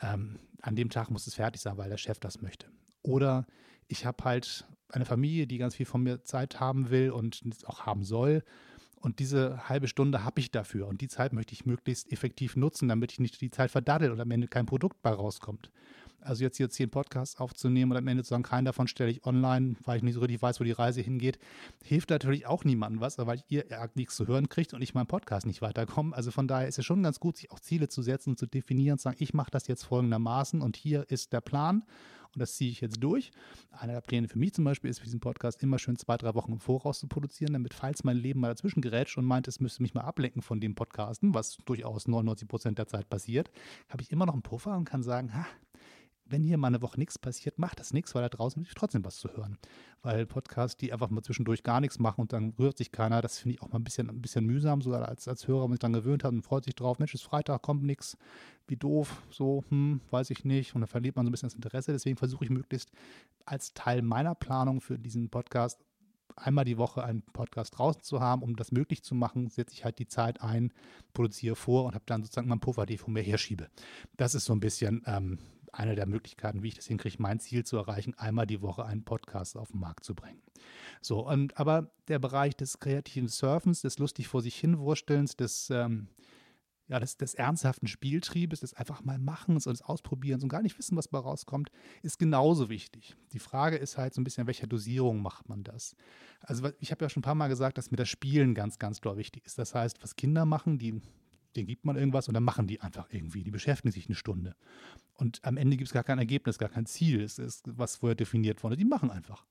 ähm, 0.00 0.38
an 0.62 0.74
dem 0.74 0.88
Tag 0.88 1.10
muss 1.10 1.26
es 1.26 1.34
fertig 1.34 1.60
sein, 1.60 1.76
weil 1.76 1.90
der 1.90 1.98
Chef 1.98 2.18
das 2.18 2.40
möchte. 2.40 2.66
Oder 3.02 3.46
ich 3.88 4.06
habe 4.06 4.24
halt 4.24 4.66
eine 4.88 5.04
Familie, 5.04 5.46
die 5.46 5.58
ganz 5.58 5.74
viel 5.74 5.84
von 5.84 6.02
mir 6.02 6.24
Zeit 6.24 6.60
haben 6.60 6.88
will 6.88 7.10
und 7.10 7.42
auch 7.66 7.80
haben 7.80 8.04
soll. 8.04 8.42
Und 9.00 9.18
diese 9.18 9.68
halbe 9.68 9.86
Stunde 9.86 10.24
habe 10.24 10.40
ich 10.40 10.50
dafür. 10.50 10.86
Und 10.86 11.02
die 11.02 11.08
Zeit 11.08 11.34
möchte 11.34 11.52
ich 11.52 11.66
möglichst 11.66 12.10
effektiv 12.10 12.56
nutzen, 12.56 12.88
damit 12.88 13.12
ich 13.12 13.20
nicht 13.20 13.38
die 13.42 13.50
Zeit 13.50 13.70
verdaddel 13.70 14.12
und 14.12 14.20
am 14.20 14.30
Ende 14.30 14.48
kein 14.48 14.64
Produkt 14.64 15.02
bei 15.02 15.10
rauskommt. 15.10 15.70
Also 16.20 16.44
jetzt 16.44 16.56
hier 16.56 16.70
zehn 16.70 16.90
Podcasts 16.90 17.38
aufzunehmen 17.38 17.92
und 17.92 17.98
am 17.98 18.08
Ende 18.08 18.24
zu 18.24 18.30
sagen, 18.30 18.42
keinen 18.42 18.64
davon 18.64 18.88
stelle 18.88 19.10
ich 19.10 19.24
online, 19.24 19.76
weil 19.84 19.98
ich 19.98 20.02
nicht 20.02 20.14
so 20.14 20.20
richtig 20.20 20.42
weiß, 20.42 20.60
wo 20.60 20.64
die 20.64 20.72
Reise 20.72 21.00
hingeht, 21.00 21.38
hilft 21.82 22.10
natürlich 22.10 22.46
auch 22.46 22.64
niemandem 22.64 23.00
was, 23.00 23.18
weil 23.18 23.42
ihr 23.48 23.64
nichts 23.94 24.16
zu 24.16 24.26
hören 24.26 24.48
kriegt 24.48 24.74
und 24.74 24.82
ich 24.82 24.94
meinen 24.94 25.06
Podcast 25.06 25.46
nicht 25.46 25.62
weiterkomme. 25.62 26.14
Also 26.16 26.30
von 26.30 26.48
daher 26.48 26.68
ist 26.68 26.78
es 26.78 26.84
schon 26.84 27.02
ganz 27.02 27.20
gut, 27.20 27.36
sich 27.36 27.50
auch 27.50 27.60
Ziele 27.60 27.88
zu 27.88 28.02
setzen 28.02 28.30
und 28.30 28.38
zu 28.38 28.46
definieren 28.46 28.92
und 28.94 28.98
zu 28.98 29.04
sagen, 29.04 29.16
ich 29.20 29.34
mache 29.34 29.50
das 29.50 29.66
jetzt 29.68 29.84
folgendermaßen 29.84 30.60
und 30.62 30.76
hier 30.76 31.06
ist 31.08 31.32
der 31.32 31.40
Plan 31.40 31.84
und 32.36 32.40
das 32.40 32.54
ziehe 32.54 32.70
ich 32.70 32.82
jetzt 32.82 33.02
durch. 33.02 33.30
Einer 33.70 33.94
der 33.94 34.00
Pläne 34.02 34.28
für 34.28 34.38
mich 34.38 34.52
zum 34.52 34.64
Beispiel 34.64 34.90
ist, 34.90 34.98
für 34.98 35.06
diesen 35.06 35.20
Podcast 35.20 35.62
immer 35.62 35.78
schön 35.78 35.96
zwei, 35.96 36.18
drei 36.18 36.34
Wochen 36.34 36.52
im 36.52 36.60
Voraus 36.60 37.00
zu 37.00 37.06
produzieren, 37.06 37.54
damit, 37.54 37.72
falls 37.72 38.04
mein 38.04 38.18
Leben 38.18 38.40
mal 38.40 38.48
dazwischen 38.48 38.82
gerät 38.82 39.16
und 39.16 39.24
meint, 39.24 39.48
es 39.48 39.58
müsste 39.58 39.80
mich 39.80 39.94
mal 39.94 40.02
ablenken 40.02 40.42
von 40.42 40.60
dem 40.60 40.74
Podcasten, 40.74 41.32
was 41.32 41.56
durchaus 41.64 42.06
99 42.08 42.46
Prozent 42.46 42.78
der 42.78 42.88
Zeit 42.88 43.08
passiert, 43.08 43.50
habe 43.88 44.02
ich 44.02 44.12
immer 44.12 44.26
noch 44.26 44.34
einen 44.34 44.42
Puffer 44.42 44.76
und 44.76 44.84
kann 44.84 45.02
sagen, 45.02 45.32
ha, 45.34 45.46
wenn 46.28 46.42
hier 46.42 46.58
mal 46.58 46.68
eine 46.68 46.82
Woche 46.82 46.98
nichts 46.98 47.18
passiert, 47.18 47.58
macht 47.58 47.80
das 47.80 47.92
nichts, 47.92 48.14
weil 48.14 48.22
da 48.22 48.28
draußen 48.28 48.62
ist 48.62 48.76
trotzdem 48.76 49.04
was 49.04 49.16
zu 49.16 49.28
hören. 49.36 49.58
Weil 50.02 50.26
Podcasts, 50.26 50.76
die 50.76 50.92
einfach 50.92 51.10
mal 51.10 51.22
zwischendurch 51.22 51.62
gar 51.62 51.80
nichts 51.80 51.98
machen 51.98 52.20
und 52.20 52.32
dann 52.32 52.54
rührt 52.58 52.76
sich 52.76 52.92
keiner, 52.92 53.20
das 53.22 53.38
finde 53.38 53.54
ich 53.54 53.62
auch 53.62 53.72
mal 53.72 53.78
ein 53.78 53.84
bisschen, 53.84 54.08
ein 54.08 54.20
bisschen 54.20 54.44
mühsam, 54.44 54.82
sogar 54.82 55.08
als, 55.08 55.28
als 55.28 55.46
Hörer, 55.46 55.62
wenn 55.62 55.70
man 55.70 55.74
sich 55.74 55.80
dann 55.80 55.92
gewöhnt 55.92 56.24
hat 56.24 56.32
und 56.32 56.42
freut 56.42 56.64
sich 56.64 56.74
drauf, 56.74 56.98
Mensch, 56.98 57.14
ist 57.14 57.22
Freitag, 57.22 57.62
kommt 57.62 57.82
nichts, 57.82 58.16
wie 58.66 58.76
doof, 58.76 59.22
so, 59.30 59.64
hm, 59.68 60.00
weiß 60.10 60.30
ich 60.30 60.44
nicht. 60.44 60.74
Und 60.74 60.80
dann 60.80 60.88
verliert 60.88 61.16
man 61.16 61.24
so 61.24 61.30
ein 61.30 61.32
bisschen 61.32 61.48
das 61.48 61.54
Interesse. 61.54 61.92
Deswegen 61.92 62.16
versuche 62.16 62.44
ich 62.44 62.50
möglichst 62.50 62.90
als 63.44 63.74
Teil 63.74 64.02
meiner 64.02 64.34
Planung 64.34 64.80
für 64.80 64.98
diesen 64.98 65.30
Podcast 65.30 65.80
einmal 66.34 66.64
die 66.64 66.78
Woche 66.78 67.04
einen 67.04 67.22
Podcast 67.22 67.78
draußen 67.78 68.02
zu 68.02 68.20
haben, 68.20 68.42
um 68.42 68.56
das 68.56 68.72
möglich 68.72 69.02
zu 69.02 69.14
machen, 69.14 69.48
setze 69.48 69.74
ich 69.74 69.84
halt 69.84 69.98
die 69.98 70.06
Zeit 70.06 70.42
ein, 70.42 70.72
produziere 71.14 71.56
vor 71.56 71.84
und 71.84 71.94
habe 71.94 72.04
dann 72.06 72.22
sozusagen 72.22 72.48
meinen 72.48 72.60
Puffer, 72.60 72.86
den 72.86 72.94
ich 72.94 73.00
von 73.00 73.12
mir 73.12 73.22
herschiebe. 73.22 73.68
Das 74.16 74.34
ist 74.34 74.44
so 74.44 74.52
ein 74.52 74.60
bisschen 74.60 75.02
ähm, 75.06 75.38
eine 75.76 75.94
der 75.94 76.06
Möglichkeiten, 76.06 76.62
wie 76.62 76.68
ich 76.68 76.74
das 76.74 76.86
hinkriege, 76.86 77.16
mein 77.18 77.40
Ziel 77.40 77.64
zu 77.64 77.76
erreichen, 77.76 78.14
einmal 78.16 78.46
die 78.46 78.62
Woche 78.62 78.84
einen 78.84 79.04
Podcast 79.04 79.56
auf 79.56 79.70
den 79.70 79.80
Markt 79.80 80.04
zu 80.04 80.14
bringen. 80.14 80.42
So, 81.00 81.26
und 81.26 81.56
aber 81.58 81.90
der 82.08 82.18
Bereich 82.18 82.56
des 82.56 82.78
kreativen 82.78 83.28
Surfens, 83.28 83.82
des 83.82 83.98
lustig 83.98 84.28
vor 84.28 84.42
sich 84.42 84.56
hinwurstelns, 84.56 85.36
des 85.36 85.70
ähm, 85.70 86.08
ja, 86.88 87.00
des, 87.00 87.16
des, 87.16 87.34
ernsthaften 87.34 87.88
Spieltriebes, 87.88 88.60
des 88.60 88.74
einfach 88.74 89.02
mal 89.02 89.18
Machens 89.18 89.66
und 89.66 89.72
des 89.72 89.82
Ausprobierens 89.82 90.44
und 90.44 90.48
gar 90.48 90.62
nicht 90.62 90.78
wissen, 90.78 90.96
was 90.96 91.08
bei 91.08 91.18
rauskommt, 91.18 91.70
ist 92.02 92.18
genauso 92.18 92.68
wichtig. 92.68 93.16
Die 93.32 93.38
Frage 93.38 93.76
ist 93.76 93.98
halt 93.98 94.14
so 94.14 94.20
ein 94.20 94.24
bisschen, 94.24 94.42
in 94.42 94.46
welcher 94.46 94.68
Dosierung 94.68 95.20
macht 95.20 95.48
man 95.48 95.64
das? 95.64 95.96
Also 96.40 96.70
ich 96.78 96.92
habe 96.92 97.04
ja 97.04 97.08
schon 97.08 97.20
ein 97.20 97.24
paar 97.24 97.34
Mal 97.34 97.48
gesagt, 97.48 97.76
dass 97.78 97.90
mir 97.90 97.96
das 97.96 98.08
Spielen 98.08 98.54
ganz, 98.54 98.78
ganz 98.78 99.00
doll 99.00 99.16
wichtig 99.16 99.46
ist. 99.46 99.58
Das 99.58 99.74
heißt, 99.74 100.02
was 100.02 100.14
Kinder 100.14 100.46
machen, 100.46 100.78
die 100.78 101.00
denen 101.56 101.66
gibt 101.66 101.84
man 101.84 101.96
irgendwas 101.96 102.28
und 102.28 102.34
dann 102.34 102.44
machen 102.44 102.66
die 102.66 102.80
einfach 102.80 103.08
irgendwie. 103.10 103.42
Die 103.42 103.50
beschäftigen 103.50 103.92
sich 103.92 104.06
eine 104.06 104.14
Stunde. 104.14 104.54
Und 105.14 105.40
am 105.44 105.56
Ende 105.56 105.76
gibt 105.76 105.88
es 105.88 105.94
gar 105.94 106.04
kein 106.04 106.18
Ergebnis, 106.18 106.58
gar 106.58 106.68
kein 106.68 106.86
Ziel. 106.86 107.22
Es 107.22 107.38
ist 107.38 107.64
was 107.66 107.96
vorher 107.96 108.14
definiert 108.14 108.62
wurde. 108.62 108.76
Die 108.76 108.84
machen 108.84 109.10
einfach. 109.10 109.44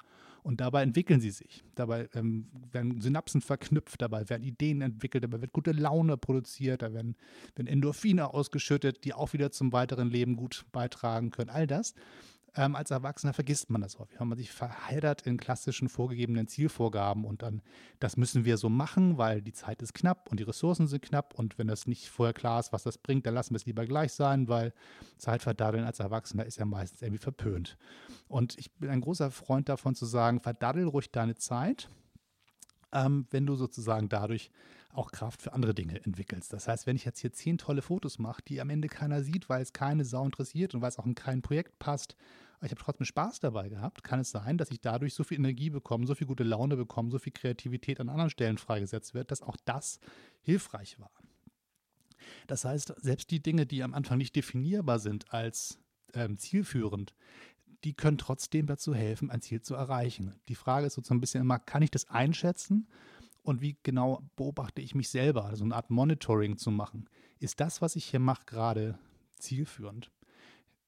Und 0.43 0.61
dabei 0.61 0.83
entwickeln 0.83 1.19
sie 1.19 1.31
sich. 1.31 1.63
Dabei 1.73 2.07
ähm, 2.13 2.47
werden 2.71 3.01
Synapsen 3.01 3.41
verknüpft, 3.41 3.99
dabei 3.99 4.29
werden 4.29 4.43
Ideen 4.43 4.81
entwickelt, 4.81 5.23
dabei 5.23 5.41
wird 5.41 5.53
gute 5.53 5.71
Laune 5.71 6.17
produziert, 6.17 6.83
da 6.83 6.93
werden, 6.93 7.15
werden 7.55 7.65
Endorphine 7.65 8.31
ausgeschüttet, 8.31 9.05
die 9.05 9.15
auch 9.15 9.33
wieder 9.33 9.49
zum 9.51 9.73
weiteren 9.73 10.07
Leben 10.07 10.35
gut 10.35 10.65
beitragen 10.71 11.31
können. 11.31 11.49
All 11.49 11.65
das 11.65 11.95
ähm, 12.55 12.75
als 12.75 12.91
Erwachsener 12.91 13.33
vergisst 13.33 13.69
man 13.69 13.81
das 13.81 13.99
häufig, 13.99 14.19
weil 14.19 14.27
man 14.27 14.37
sich 14.37 14.51
verheddert 14.51 15.23
in 15.23 15.37
klassischen 15.37 15.89
vorgegebenen 15.89 16.47
Zielvorgaben 16.47 17.25
und 17.25 17.41
dann, 17.41 17.61
das 17.99 18.17
müssen 18.17 18.45
wir 18.45 18.57
so 18.57 18.69
machen, 18.69 19.17
weil 19.17 19.41
die 19.41 19.53
Zeit 19.53 19.81
ist 19.81 19.93
knapp 19.93 20.29
und 20.31 20.39
die 20.39 20.43
Ressourcen 20.43 20.87
sind 20.87 21.01
knapp 21.01 21.33
und 21.37 21.57
wenn 21.57 21.67
das 21.67 21.85
nicht 21.85 22.09
vorher 22.09 22.33
klar 22.33 22.59
ist, 22.59 22.71
was 22.71 22.83
das 22.83 22.97
bringt, 22.97 23.25
dann 23.25 23.33
lassen 23.33 23.51
wir 23.51 23.57
es 23.57 23.65
lieber 23.65 23.85
gleich 23.85 24.13
sein, 24.13 24.47
weil 24.47 24.73
Zeitverdaddeln 25.17 25.85
als 25.85 25.99
Erwachsener 25.99 26.45
ist 26.45 26.57
ja 26.57 26.65
meistens 26.65 27.01
irgendwie 27.01 27.21
verpönt. 27.21 27.77
Und 28.27 28.57
ich 28.57 28.71
bin 28.73 28.89
ein 28.89 29.01
großer 29.01 29.31
Freund 29.31 29.67
davon 29.69 29.95
zu 29.95 30.05
sagen, 30.05 30.39
verdaddel 30.39 30.87
ruhig 30.87 31.11
deine 31.11 31.35
Zeit, 31.35 31.89
ähm, 32.93 33.27
wenn 33.31 33.45
du 33.45 33.55
sozusagen 33.55 34.09
dadurch 34.09 34.51
auch 34.95 35.11
Kraft 35.11 35.41
für 35.41 35.53
andere 35.53 35.73
Dinge 35.73 36.03
entwickelst. 36.03 36.53
Das 36.53 36.67
heißt, 36.67 36.87
wenn 36.87 36.95
ich 36.95 37.05
jetzt 37.05 37.19
hier 37.19 37.33
zehn 37.33 37.57
tolle 37.57 37.81
Fotos 37.81 38.19
mache, 38.19 38.41
die 38.47 38.61
am 38.61 38.69
Ende 38.69 38.87
keiner 38.87 39.21
sieht, 39.21 39.49
weil 39.49 39.61
es 39.61 39.73
keine 39.73 40.05
Sau 40.05 40.23
interessiert 40.25 40.73
und 40.73 40.81
weil 40.81 40.89
es 40.89 40.97
auch 40.97 41.05
in 41.05 41.15
kein 41.15 41.41
Projekt 41.41 41.79
passt, 41.79 42.15
aber 42.57 42.65
ich 42.65 42.71
habe 42.71 42.81
trotzdem 42.81 43.05
Spaß 43.05 43.39
dabei 43.39 43.69
gehabt, 43.69 44.03
kann 44.03 44.19
es 44.19 44.31
sein, 44.31 44.57
dass 44.57 44.71
ich 44.71 44.81
dadurch 44.81 45.13
so 45.13 45.23
viel 45.23 45.37
Energie 45.37 45.69
bekomme, 45.69 46.07
so 46.07 46.15
viel 46.15 46.27
gute 46.27 46.43
Laune 46.43 46.77
bekomme, 46.77 47.11
so 47.11 47.19
viel 47.19 47.33
Kreativität 47.33 47.99
an 47.99 48.09
anderen 48.09 48.29
Stellen 48.29 48.57
freigesetzt 48.57 49.13
wird, 49.13 49.31
dass 49.31 49.41
auch 49.41 49.57
das 49.65 49.99
hilfreich 50.41 50.99
war. 50.99 51.11
Das 52.47 52.65
heißt, 52.65 52.95
selbst 53.01 53.31
die 53.31 53.41
Dinge, 53.41 53.65
die 53.65 53.83
am 53.83 53.93
Anfang 53.93 54.17
nicht 54.17 54.35
definierbar 54.35 54.99
sind 54.99 55.33
als 55.33 55.79
ähm, 56.13 56.37
zielführend, 56.37 57.13
die 57.83 57.93
können 57.93 58.17
trotzdem 58.17 58.65
dazu 58.65 58.95
helfen, 58.95 59.29
ein 59.29 59.41
Ziel 59.41 59.61
zu 59.61 59.75
erreichen. 59.75 60.35
Die 60.47 60.55
Frage 60.55 60.87
ist 60.87 60.95
so 60.95 61.13
ein 61.13 61.19
bisschen 61.19 61.41
immer, 61.41 61.59
kann 61.59 61.83
ich 61.83 61.91
das 61.91 62.09
einschätzen 62.09 62.87
und 63.43 63.61
wie 63.61 63.77
genau 63.83 64.27
beobachte 64.35 64.81
ich 64.81 64.95
mich 64.95 65.09
selber, 65.09 65.45
also 65.45 65.63
eine 65.63 65.75
Art 65.75 65.91
Monitoring 65.91 66.57
zu 66.57 66.71
machen. 66.71 67.07
Ist 67.39 67.59
das, 67.59 67.81
was 67.81 67.95
ich 67.95 68.05
hier 68.05 68.19
mache, 68.19 68.45
gerade 68.45 68.97
zielführend? 69.37 70.11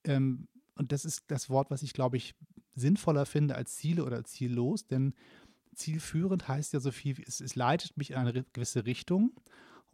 Ähm, 0.04 0.48
und 0.78 0.92
das 0.92 1.04
ist 1.04 1.24
das 1.28 1.50
Wort, 1.50 1.70
was 1.70 1.82
ich, 1.82 1.92
glaube 1.92 2.16
ich, 2.16 2.34
sinnvoller 2.74 3.26
finde 3.26 3.56
als 3.56 3.76
Ziele 3.76 4.04
oder 4.04 4.24
ziellos, 4.24 4.86
denn 4.86 5.14
zielführend 5.74 6.48
heißt 6.48 6.72
ja 6.72 6.80
so 6.80 6.90
viel, 6.90 7.16
es, 7.26 7.40
es 7.40 7.54
leitet 7.54 7.96
mich 7.96 8.10
in 8.10 8.16
eine 8.16 8.44
gewisse 8.52 8.84
Richtung 8.84 9.32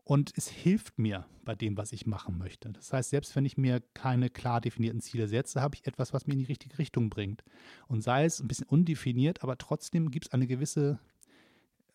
und 0.04 0.32
es 0.36 0.48
hilft 0.48 0.98
mir 0.98 1.26
bei 1.44 1.54
dem, 1.54 1.76
was 1.76 1.92
ich 1.92 2.06
machen 2.06 2.38
möchte. 2.38 2.70
Das 2.70 2.92
heißt, 2.92 3.10
selbst 3.10 3.34
wenn 3.36 3.44
ich 3.44 3.56
mir 3.56 3.80
keine 3.94 4.28
klar 4.28 4.60
definierten 4.60 5.00
Ziele 5.00 5.28
setze, 5.28 5.62
habe 5.62 5.76
ich 5.76 5.86
etwas, 5.86 6.12
was 6.12 6.26
mir 6.26 6.34
in 6.34 6.40
die 6.40 6.44
richtige 6.46 6.78
Richtung 6.78 7.08
bringt. 7.10 7.42
Und 7.88 8.02
sei 8.02 8.24
es 8.24 8.40
ein 8.40 8.48
bisschen 8.48 8.66
undefiniert, 8.66 9.42
aber 9.42 9.56
trotzdem 9.56 10.10
gibt 10.10 10.26
es 10.26 10.32
eine 10.32 10.46
gewisse 10.46 10.98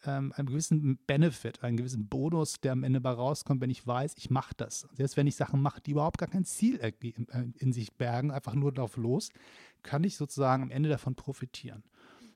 ähm, 0.06 0.34
einen 0.36 0.48
gewissen 0.48 0.98
Benefit, 1.08 1.64
einen 1.64 1.78
gewissen 1.78 2.08
Bonus, 2.08 2.60
der 2.62 2.72
am 2.72 2.84
Ende 2.84 3.02
bei 3.02 3.12
rauskommt, 3.12 3.62
wenn 3.62 3.70
ich 3.70 3.86
weiß, 3.86 4.16
ich 4.18 4.30
mache 4.30 4.54
das. 4.56 4.88
Selbst 4.94 5.18
wenn 5.18 5.28
ich 5.28 5.36
Sachen 5.36 5.62
mache, 5.62 5.82
die 5.82 5.92
überhaupt 5.92 6.18
gar 6.18 6.30
kein 6.30 6.46
Ziel 6.46 6.80
äh, 6.80 6.94
in 7.58 7.74
sich 7.74 7.94
bergen, 7.94 8.32
einfach 8.32 8.56
nur 8.56 8.72
darauf 8.72 8.98
los, 8.98 9.30
kann 9.84 10.04
ich 10.04 10.18
sozusagen 10.18 10.64
am 10.64 10.72
Ende 10.72 10.90
davon 10.90 11.16
profitieren. 11.16 11.84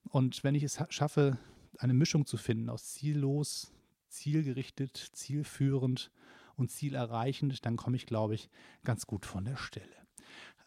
Und 0.09 0.43
wenn 0.43 0.55
ich 0.55 0.63
es 0.63 0.83
schaffe, 0.89 1.37
eine 1.79 1.93
Mischung 1.93 2.25
zu 2.25 2.37
finden 2.37 2.69
aus 2.69 2.93
ziellos, 2.93 3.71
zielgerichtet, 4.09 5.09
zielführend 5.13 6.11
und 6.55 6.69
zielerreichend, 6.71 7.65
dann 7.65 7.77
komme 7.77 7.95
ich, 7.95 8.05
glaube 8.05 8.35
ich, 8.35 8.49
ganz 8.83 9.07
gut 9.07 9.25
von 9.25 9.45
der 9.45 9.57
Stelle. 9.57 9.87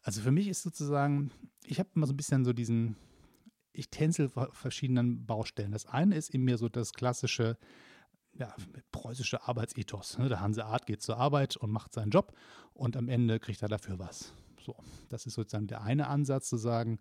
Also 0.03 0.21
für 0.21 0.33
mich 0.33 0.49
ist 0.49 0.63
sozusagen, 0.63 1.31
ich 1.65 1.79
habe 1.79 1.89
immer 1.95 2.07
so 2.07 2.13
ein 2.13 2.17
bisschen 2.17 2.45
so 2.45 2.53
diesen, 2.53 2.97
ich 3.77 3.91
tänzel 3.91 4.31
verschiedenen 4.53 5.27
Baustellen. 5.27 5.73
Das 5.73 5.87
eine 5.87 6.17
ist 6.17 6.31
in 6.31 6.43
mir 6.43 6.59
so 6.59 6.69
das 6.69 6.93
klassische, 6.93 7.59
ja, 8.35 8.55
preußische 8.93 9.47
Arbeitsethos. 9.47 10.19
Ne? 10.19 10.29
Der 10.29 10.41
Hanseat 10.41 10.87
geht 10.87 11.03
zur 11.03 11.19
Arbeit 11.19 11.57
und 11.57 11.71
macht 11.71 11.93
seinen 11.93 12.11
Job 12.11 12.33
und 12.75 12.97
am 12.97 13.09
Ende 13.09 13.39
kriegt 13.39 13.63
er 13.63 13.69
dafür 13.69 13.99
was. 13.99 14.33
So, 14.61 14.75
das 15.09 15.27
ist 15.27 15.35
sozusagen 15.35 15.67
der 15.67 15.83
eine 15.83 16.09
Ansatz 16.09 16.49
zu 16.49 16.57
sagen, 16.57 16.99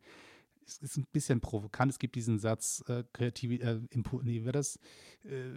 es 0.68 0.80
ist 0.80 0.98
ein 0.98 1.06
bisschen 1.12 1.42
provokant. 1.42 1.92
Es 1.92 2.00
gibt 2.00 2.16
diesen 2.16 2.40
Satz, 2.40 2.84
äh, 2.88 3.04
kreative, 3.14 3.56
äh, 3.62 3.80
nee, 4.24 4.42
wer 4.44 4.52
das, 4.52 4.80
äh, 5.24 5.52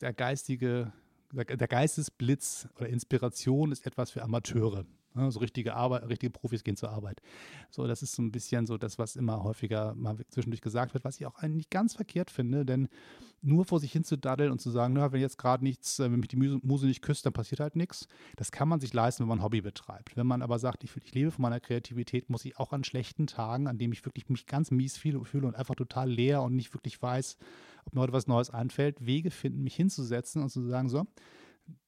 der 0.00 0.12
geistige, 0.12 0.92
der, 1.32 1.44
der 1.44 1.68
Geistesblitz 1.68 2.68
oder 2.76 2.88
Inspiration 2.88 3.72
ist 3.72 3.86
etwas 3.86 4.10
für 4.10 4.22
Amateure. 4.22 4.84
Ne, 5.14 5.30
so 5.30 5.38
richtige 5.38 5.74
Arbeit, 5.74 6.08
richtige 6.08 6.30
Profis 6.30 6.64
gehen 6.64 6.76
zur 6.76 6.90
Arbeit. 6.90 7.22
So, 7.70 7.86
das 7.86 8.02
ist 8.02 8.16
so 8.16 8.22
ein 8.22 8.32
bisschen 8.32 8.66
so 8.66 8.76
das, 8.78 8.98
was 8.98 9.14
immer 9.14 9.44
häufiger 9.44 9.94
mal 9.94 10.16
zwischendurch 10.28 10.60
gesagt 10.60 10.92
wird, 10.92 11.04
was 11.04 11.20
ich 11.20 11.26
auch 11.26 11.36
eigentlich 11.36 11.70
ganz 11.70 11.94
verkehrt 11.94 12.32
finde, 12.32 12.66
denn 12.66 12.88
nur 13.40 13.64
vor 13.64 13.78
sich 13.78 13.92
hin 13.92 14.02
zu 14.02 14.16
daddeln 14.16 14.50
und 14.50 14.60
zu 14.60 14.70
sagen, 14.70 14.94
na, 14.94 15.12
wenn 15.12 15.20
jetzt 15.20 15.38
gerade 15.38 15.62
nichts, 15.62 16.00
äh, 16.00 16.10
wenn 16.10 16.18
mich 16.18 16.28
die 16.28 16.36
Muse 16.36 16.86
nicht 16.86 17.00
küsst, 17.00 17.24
dann 17.26 17.32
passiert 17.32 17.60
halt 17.60 17.76
nichts. 17.76 18.08
Das 18.36 18.50
kann 18.50 18.68
man 18.68 18.80
sich 18.80 18.92
leisten, 18.92 19.22
wenn 19.22 19.28
man 19.28 19.38
ein 19.38 19.44
Hobby 19.44 19.60
betreibt. 19.60 20.16
Wenn 20.16 20.26
man 20.26 20.42
aber 20.42 20.58
sagt, 20.58 20.82
ich, 20.82 20.96
ich 20.96 21.14
lebe 21.14 21.30
von 21.30 21.42
meiner 21.42 21.60
Kreativität, 21.60 22.28
muss 22.28 22.44
ich 22.44 22.58
auch 22.58 22.72
an 22.72 22.82
schlechten 22.82 23.28
Tagen, 23.28 23.68
an 23.68 23.78
denen 23.78 23.92
ich 23.92 24.04
wirklich 24.04 24.28
mich 24.28 24.46
ganz 24.46 24.72
mies 24.72 24.96
fühle 24.96 25.18
und 25.18 25.54
einfach 25.54 25.76
total 25.76 26.10
leer 26.10 26.42
und 26.42 26.56
nicht 26.56 26.74
wirklich 26.74 27.00
weiß, 27.00 27.36
ob 27.84 27.94
mir 27.94 28.00
heute 28.00 28.12
was 28.12 28.26
Neues 28.26 28.50
einfällt, 28.50 29.06
Wege 29.06 29.30
finden, 29.30 29.62
mich 29.62 29.76
hinzusetzen 29.76 30.42
und 30.42 30.48
zu 30.48 30.66
sagen, 30.66 30.88
so, 30.88 31.06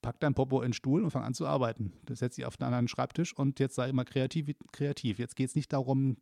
pack 0.03 0.21
dein 0.21 0.35
Popo 0.35 0.61
in 0.61 0.69
den 0.69 0.73
Stuhl 0.73 1.03
und 1.03 1.11
fang 1.11 1.25
an 1.25 1.35
zu 1.35 1.47
arbeiten. 1.47 1.93
Das 2.05 2.21
setzt 2.21 2.39
dich 2.39 2.47
auf 2.47 2.61
einen 2.61 2.67
anderen 2.67 2.89
Schreibtisch 2.89 3.37
und 3.37 3.59
jetzt 3.61 3.75
sei 3.75 3.89
immer 3.89 4.05
kreativ. 4.05 4.55
kreativ. 4.73 5.19
Jetzt 5.19 5.37
geht 5.37 5.49
es 5.49 5.55
nicht 5.55 5.73
darum, 5.73 6.17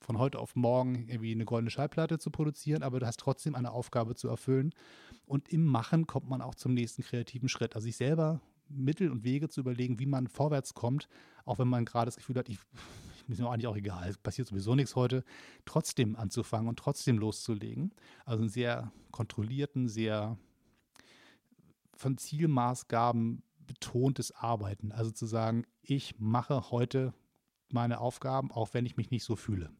von 0.00 0.18
heute 0.18 0.38
auf 0.38 0.56
morgen 0.56 1.06
irgendwie 1.08 1.32
eine 1.32 1.44
goldene 1.44 1.70
Schallplatte 1.70 2.18
zu 2.18 2.30
produzieren, 2.30 2.82
aber 2.82 3.00
du 3.00 3.06
hast 3.06 3.20
trotzdem 3.20 3.54
eine 3.54 3.70
Aufgabe 3.70 4.14
zu 4.14 4.28
erfüllen. 4.28 4.72
Und 5.26 5.48
im 5.48 5.64
Machen 5.64 6.06
kommt 6.06 6.28
man 6.28 6.42
auch 6.42 6.54
zum 6.54 6.74
nächsten 6.74 7.02
kreativen 7.02 7.48
Schritt. 7.48 7.74
Also 7.76 7.84
sich 7.84 7.96
selber 7.96 8.40
Mittel 8.68 9.10
und 9.10 9.24
Wege 9.24 9.48
zu 9.48 9.60
überlegen, 9.60 9.98
wie 9.98 10.06
man 10.06 10.26
vorwärts 10.26 10.74
kommt, 10.74 11.08
auch 11.44 11.58
wenn 11.58 11.68
man 11.68 11.84
gerade 11.84 12.06
das 12.06 12.16
Gefühl 12.16 12.36
hat, 12.36 12.48
ich, 12.48 12.58
ich 13.24 13.28
ist 13.28 13.40
mir 13.40 13.48
eigentlich 13.48 13.66
auch 13.66 13.76
egal, 13.76 14.08
es 14.08 14.18
passiert 14.18 14.48
sowieso 14.48 14.74
nichts 14.74 14.96
heute, 14.96 15.24
trotzdem 15.64 16.16
anzufangen 16.16 16.68
und 16.68 16.78
trotzdem 16.78 17.18
loszulegen. 17.18 17.92
Also 18.24 18.42
einen 18.42 18.50
sehr 18.50 18.92
kontrollierten, 19.10 19.88
sehr 19.88 20.38
von 21.96 22.18
Zielmaßgaben 22.18 23.42
betontes 23.66 24.32
Arbeiten. 24.32 24.92
Also 24.92 25.10
zu 25.10 25.26
sagen, 25.26 25.64
ich 25.82 26.18
mache 26.18 26.70
heute 26.70 27.14
meine 27.70 28.00
Aufgaben, 28.00 28.50
auch 28.50 28.74
wenn 28.74 28.86
ich 28.86 28.96
mich 28.96 29.10
nicht 29.10 29.24
so 29.24 29.36
fühle. 29.36 29.70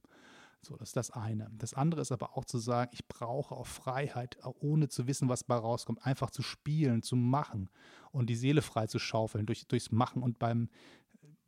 So, 0.64 0.76
das 0.76 0.90
ist 0.90 0.96
das 0.96 1.10
eine. 1.10 1.50
Das 1.58 1.74
andere 1.74 2.00
ist 2.00 2.12
aber 2.12 2.36
auch 2.36 2.44
zu 2.44 2.58
sagen, 2.58 2.90
ich 2.94 3.08
brauche 3.08 3.54
auch 3.54 3.66
Freiheit, 3.66 4.38
ohne 4.60 4.88
zu 4.88 5.08
wissen, 5.08 5.28
was 5.28 5.42
bei 5.42 5.56
rauskommt, 5.56 6.06
einfach 6.06 6.30
zu 6.30 6.42
spielen, 6.42 7.02
zu 7.02 7.16
machen 7.16 7.68
und 8.12 8.30
die 8.30 8.36
Seele 8.36 8.62
frei 8.62 8.86
zu 8.86 9.00
schaufeln 9.00 9.44
durch, 9.44 9.66
durchs 9.66 9.90
Machen. 9.90 10.22
Und 10.22 10.38
beim 10.38 10.68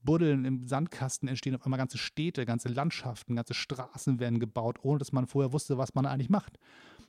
Buddeln 0.03 0.45
im 0.45 0.67
Sandkasten 0.67 1.29
entstehen 1.29 1.55
auf 1.55 1.65
einmal 1.65 1.79
ganze 1.79 1.97
Städte, 1.97 2.45
ganze 2.45 2.69
Landschaften, 2.69 3.37
ganze 3.37 3.55
Straßen 3.55 4.19
werden 4.19 4.41
gebaut, 4.41 4.81
ohne 4.83 4.99
dass 4.99 5.13
man 5.13 5.29
vorher 5.29 5.53
wusste, 5.53 5.79
was 5.79 5.95
man 5.95 6.07
eigentlich 6.07 6.29
macht. 6.29 6.59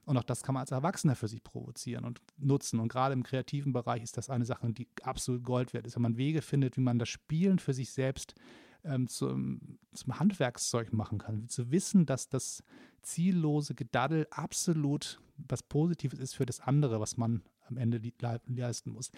Und 0.06 0.18
auch 0.18 0.24
das 0.24 0.44
kann 0.44 0.54
man 0.54 0.62
als 0.62 0.72
Erwachsener 0.72 1.16
für 1.16 1.28
sich 1.28 1.44
provozieren 1.44 2.06
und 2.06 2.22
nutzen. 2.38 2.80
Und 2.80 2.90
gerade 2.90 3.14
im 3.14 3.24
kreativen 3.24 3.74
Bereich 3.74 4.04
ist 4.04 4.18
das 4.18 4.30
eine 4.30 4.46
Sache, 4.46 4.72
die 4.72 4.88
absolut 5.02 5.44
Gold 5.44 5.74
wert 5.74 5.88
ist. 5.88 5.96
Wenn 5.96 6.04
man 6.04 6.18
Wege 6.18 6.42
findet, 6.42 6.78
wie 6.78 6.82
man 6.82 7.00
das 7.00 7.10
Spielen 7.10 7.60
für 7.60 7.74
sich 7.74 7.92
selbst 7.92 8.36
ähm, 8.84 9.08
zum, 9.08 9.80
zum 9.94 10.20
Handwerkszeug 10.20 10.94
machen 10.94 11.18
kann. 11.18 11.50
Zu 11.50 11.72
wissen, 11.72 12.06
dass 12.06 12.30
das 12.30 12.64
ziellose 13.02 13.76
Gedaddel 13.76 14.28
absolut 14.32 15.20
was 15.38 15.64
Positives 15.64 16.20
ist 16.20 16.34
für 16.34 16.46
das 16.46 16.62
andere, 16.62 17.00
was 17.00 17.18
man 17.18 17.42
am 17.68 17.78
Ende 17.78 18.00
leisten 18.48 18.92
muss. 18.92 19.12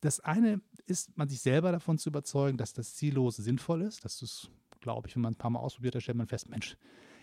Das 0.00 0.20
eine 0.20 0.60
ist, 0.86 1.16
man 1.16 1.28
sich 1.28 1.40
selber 1.40 1.72
davon 1.72 1.98
zu 1.98 2.10
überzeugen, 2.10 2.58
dass 2.58 2.72
das 2.72 2.94
Ziellose 2.94 3.42
sinnvoll 3.42 3.82
ist. 3.82 4.04
Das 4.04 4.22
ist, 4.22 4.50
glaube 4.80 5.08
ich, 5.08 5.14
wenn 5.14 5.22
man 5.22 5.34
ein 5.34 5.38
paar 5.38 5.50
Mal 5.50 5.60
ausprobiert, 5.60 5.94
da 5.94 6.00
stellt 6.00 6.18
man 6.18 6.26
fest, 6.26 6.48
Mensch, 6.50 6.76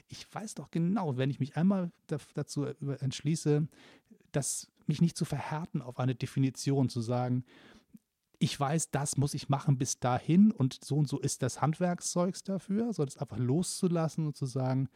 ich 0.10 0.34
weiß 0.34 0.56
doch 0.56 0.72
genau, 0.72 1.18
wenn 1.18 1.30
ich 1.30 1.40
mich 1.40 1.56
einmal 1.56 1.92
dazu 2.34 2.66
entschließe, 2.66 3.68
dass 4.32 4.68
mich 4.88 5.02
nicht 5.02 5.16
zu 5.16 5.26
verhärten 5.26 5.82
auf 5.82 6.00
eine 6.00 6.16
Definition, 6.16 6.90
zu 6.90 7.02
sagen, 7.02 7.46
ich 8.40 8.58
weiß, 8.60 8.92
das 8.92 9.18
muss 9.18 9.34
ich 9.34 9.50
machen 9.50 9.78
bis 9.78 10.00
dahin 10.00 10.52
und 10.52 10.84
so 10.84 10.98
und 10.98 11.08
so 11.08 11.20
ist 11.20 11.44
das 11.44 11.62
Handwerkszeugs 11.62 12.44
dafür, 12.44 12.94
sondern 12.94 13.10
es 13.10 13.18
einfach 13.18 13.38
loszulassen 13.38 14.26
und 14.26 14.36
zu 14.36 14.46
sagen, 14.46 14.90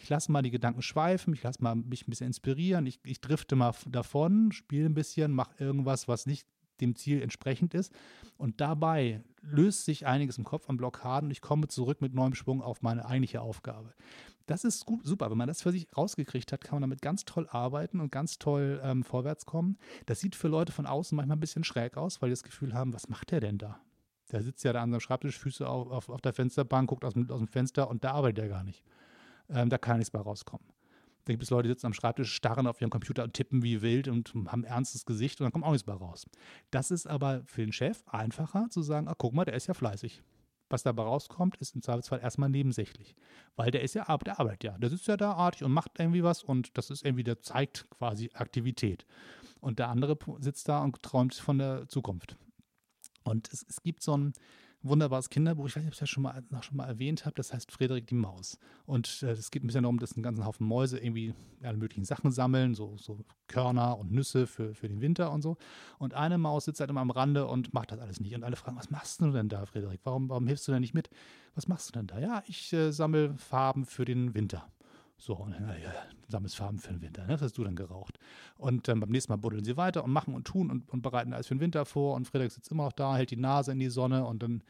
ich 0.00 0.08
lasse 0.08 0.30
mal 0.30 0.42
die 0.42 0.50
Gedanken 0.50 0.82
schweifen, 0.82 1.32
ich 1.32 1.42
lasse 1.42 1.62
mal 1.62 1.76
mich 1.76 2.06
ein 2.06 2.10
bisschen 2.10 2.28
inspirieren, 2.28 2.86
ich, 2.86 3.00
ich 3.04 3.20
drifte 3.20 3.56
mal 3.56 3.74
davon, 3.86 4.52
spiele 4.52 4.86
ein 4.86 4.94
bisschen, 4.94 5.32
mache 5.32 5.54
irgendwas, 5.58 6.08
was 6.08 6.26
nicht 6.26 6.46
dem 6.80 6.94
Ziel 6.94 7.22
entsprechend 7.22 7.74
ist. 7.74 7.92
Und 8.36 8.60
dabei 8.60 9.22
löst 9.42 9.84
sich 9.84 10.06
einiges 10.06 10.38
im 10.38 10.44
Kopf 10.44 10.68
an 10.68 10.76
Blockaden 10.76 11.28
und 11.28 11.30
ich 11.32 11.40
komme 11.40 11.68
zurück 11.68 12.00
mit 12.00 12.14
neuem 12.14 12.34
Schwung 12.34 12.62
auf 12.62 12.82
meine 12.82 13.06
eigentliche 13.06 13.40
Aufgabe. 13.40 13.94
Das 14.48 14.64
ist 14.64 14.86
gut, 14.86 15.04
super. 15.04 15.30
Wenn 15.30 15.36
man 15.36 15.46
das 15.46 15.60
für 15.60 15.72
sich 15.72 15.86
rausgekriegt 15.94 16.52
hat, 16.52 16.64
kann 16.64 16.76
man 16.76 16.80
damit 16.80 17.02
ganz 17.02 17.26
toll 17.26 17.46
arbeiten 17.50 18.00
und 18.00 18.10
ganz 18.10 18.38
toll 18.38 18.80
ähm, 18.82 19.04
vorwärts 19.04 19.44
kommen. 19.44 19.76
Das 20.06 20.20
sieht 20.20 20.34
für 20.34 20.48
Leute 20.48 20.72
von 20.72 20.86
außen 20.86 21.14
manchmal 21.14 21.36
ein 21.36 21.40
bisschen 21.40 21.64
schräg 21.64 21.98
aus, 21.98 22.22
weil 22.22 22.30
die 22.30 22.32
das 22.32 22.42
Gefühl 22.42 22.72
haben, 22.72 22.94
was 22.94 23.10
macht 23.10 23.30
der 23.30 23.40
denn 23.40 23.58
da? 23.58 23.78
Der 24.32 24.42
sitzt 24.42 24.64
ja 24.64 24.72
da 24.72 24.82
an 24.82 24.90
seinem 24.90 25.00
Schreibtisch, 25.00 25.38
Füße 25.38 25.68
auf, 25.68 25.90
auf, 25.90 26.08
auf 26.08 26.22
der 26.22 26.32
Fensterbank, 26.32 26.88
guckt 26.88 27.04
aus 27.04 27.12
dem, 27.12 27.30
aus 27.30 27.38
dem 27.38 27.46
Fenster 27.46 27.90
und 27.90 28.04
da 28.04 28.12
arbeitet 28.12 28.44
er 28.44 28.48
gar 28.48 28.64
nicht. 28.64 28.82
Ähm, 29.50 29.68
da 29.68 29.76
kann 29.76 29.98
nichts 29.98 30.10
bei 30.10 30.18
rauskommen. 30.18 30.66
Da 31.26 31.34
gibt 31.34 31.42
es 31.42 31.50
Leute, 31.50 31.68
die 31.68 31.72
sitzen 31.72 31.86
am 31.86 31.92
Schreibtisch, 31.92 32.32
starren 32.32 32.66
auf 32.66 32.80
ihren 32.80 32.88
Computer 32.88 33.24
und 33.24 33.34
tippen 33.34 33.62
wie 33.62 33.82
wild 33.82 34.08
und 34.08 34.32
haben 34.46 34.62
ein 34.62 34.64
ernstes 34.64 35.04
Gesicht 35.04 35.40
und 35.40 35.44
dann 35.44 35.52
kommt 35.52 35.66
auch 35.66 35.72
nichts 35.72 35.84
bei 35.84 35.92
raus. 35.92 36.24
Das 36.70 36.90
ist 36.90 37.06
aber 37.06 37.42
für 37.44 37.60
den 37.60 37.72
Chef 37.72 38.02
einfacher 38.06 38.70
zu 38.70 38.80
sagen, 38.80 39.08
ah, 39.08 39.14
guck 39.16 39.34
mal, 39.34 39.44
der 39.44 39.52
ist 39.52 39.66
ja 39.66 39.74
fleißig. 39.74 40.22
Was 40.70 40.82
dabei 40.82 41.02
rauskommt, 41.02 41.56
ist 41.56 41.74
im 41.74 41.82
Zweifelsfall 41.82 42.20
erstmal 42.20 42.50
nebensächlich. 42.50 43.14
Weil 43.56 43.70
der 43.70 43.82
ist 43.82 43.94
ja, 43.94 44.04
der 44.18 44.38
arbeitet 44.38 44.64
ja. 44.64 44.78
Der 44.78 44.90
sitzt 44.90 45.08
ja 45.08 45.16
da 45.16 45.32
artig 45.32 45.64
und 45.64 45.72
macht 45.72 45.98
irgendwie 45.98 46.22
was 46.22 46.42
und 46.42 46.76
das 46.76 46.90
ist 46.90 47.04
irgendwie, 47.04 47.24
der 47.24 47.40
zeigt 47.40 47.88
quasi 47.90 48.30
Aktivität. 48.34 49.06
Und 49.60 49.78
der 49.78 49.88
andere 49.88 50.18
sitzt 50.40 50.68
da 50.68 50.82
und 50.82 51.02
träumt 51.02 51.34
von 51.34 51.58
der 51.58 51.88
Zukunft. 51.88 52.36
Und 53.24 53.52
es, 53.52 53.64
es 53.68 53.82
gibt 53.82 54.02
so 54.02 54.16
ein, 54.16 54.32
wunderbares 54.82 55.28
Kinderbuch. 55.28 55.66
Ich 55.66 55.76
weiß 55.76 55.82
nicht, 55.82 55.88
ob 55.88 55.94
ich 55.94 55.98
das 55.98 56.08
schon 56.08 56.22
mal, 56.22 56.42
noch 56.50 56.62
schon 56.62 56.76
mal 56.76 56.86
erwähnt 56.86 57.24
habe. 57.24 57.34
Das 57.34 57.52
heißt 57.52 57.72
Frederik 57.72 58.06
die 58.06 58.14
Maus. 58.14 58.58
Und 58.86 59.22
äh, 59.22 59.32
es 59.32 59.48
äh, 59.48 59.50
geht 59.50 59.64
ein 59.64 59.66
bisschen 59.66 59.82
darum, 59.82 59.98
dass 59.98 60.16
ein 60.16 60.22
ganzen 60.22 60.44
Haufen 60.44 60.66
Mäuse 60.66 60.98
irgendwie 60.98 61.34
alle 61.62 61.76
möglichen 61.76 62.04
Sachen 62.04 62.30
sammeln, 62.30 62.74
so, 62.74 62.96
so 62.96 63.18
Körner 63.48 63.98
und 63.98 64.12
Nüsse 64.12 64.46
für, 64.46 64.74
für 64.74 64.88
den 64.88 65.00
Winter 65.00 65.32
und 65.32 65.42
so. 65.42 65.56
Und 65.98 66.14
eine 66.14 66.38
Maus 66.38 66.66
sitzt 66.66 66.80
halt 66.80 66.90
immer 66.90 67.00
am 67.00 67.10
Rande 67.10 67.46
und 67.46 67.74
macht 67.74 67.92
das 67.92 67.98
alles 67.98 68.20
nicht. 68.20 68.34
Und 68.34 68.44
alle 68.44 68.56
fragen, 68.56 68.76
was 68.76 68.90
machst 68.90 69.20
du 69.20 69.30
denn 69.30 69.48
da, 69.48 69.66
Frederik? 69.66 70.00
Warum, 70.04 70.28
warum 70.28 70.46
hilfst 70.46 70.68
du 70.68 70.72
denn 70.72 70.80
nicht 70.80 70.94
mit? 70.94 71.10
Was 71.54 71.68
machst 71.68 71.88
du 71.88 71.92
denn 71.92 72.06
da? 72.06 72.18
Ja, 72.18 72.42
ich 72.46 72.72
äh, 72.72 72.92
sammle 72.92 73.36
Farben 73.36 73.84
für 73.84 74.04
den 74.04 74.34
Winter. 74.34 74.68
So, 75.20 75.34
und 75.34 75.50
dann, 75.50 75.68
ja, 75.68 75.92
sammelst 76.28 76.56
Farben 76.56 76.78
für 76.78 76.92
den 76.92 77.02
Winter, 77.02 77.22
ne? 77.22 77.32
das 77.32 77.42
hast 77.42 77.58
du 77.58 77.64
dann 77.64 77.74
geraucht. 77.74 78.18
Und 78.56 78.88
ähm, 78.88 79.00
beim 79.00 79.10
nächsten 79.10 79.32
Mal 79.32 79.36
buddeln 79.36 79.64
sie 79.64 79.76
weiter 79.76 80.04
und 80.04 80.12
machen 80.12 80.32
und 80.32 80.46
tun 80.46 80.70
und, 80.70 80.88
und, 80.88 81.02
bereiten 81.02 81.32
alles 81.32 81.48
für 81.48 81.56
den 81.56 81.60
Winter 81.60 81.84
vor. 81.84 82.14
Und 82.14 82.26
Frederik 82.26 82.52
sitzt 82.52 82.70
immer 82.70 82.84
noch 82.84 82.92
da, 82.92 83.16
hält 83.16 83.32
die 83.32 83.36
Nase 83.36 83.72
in 83.72 83.80
die 83.80 83.88
Sonne 83.88 84.24
und 84.24 84.44
dann 84.44 84.62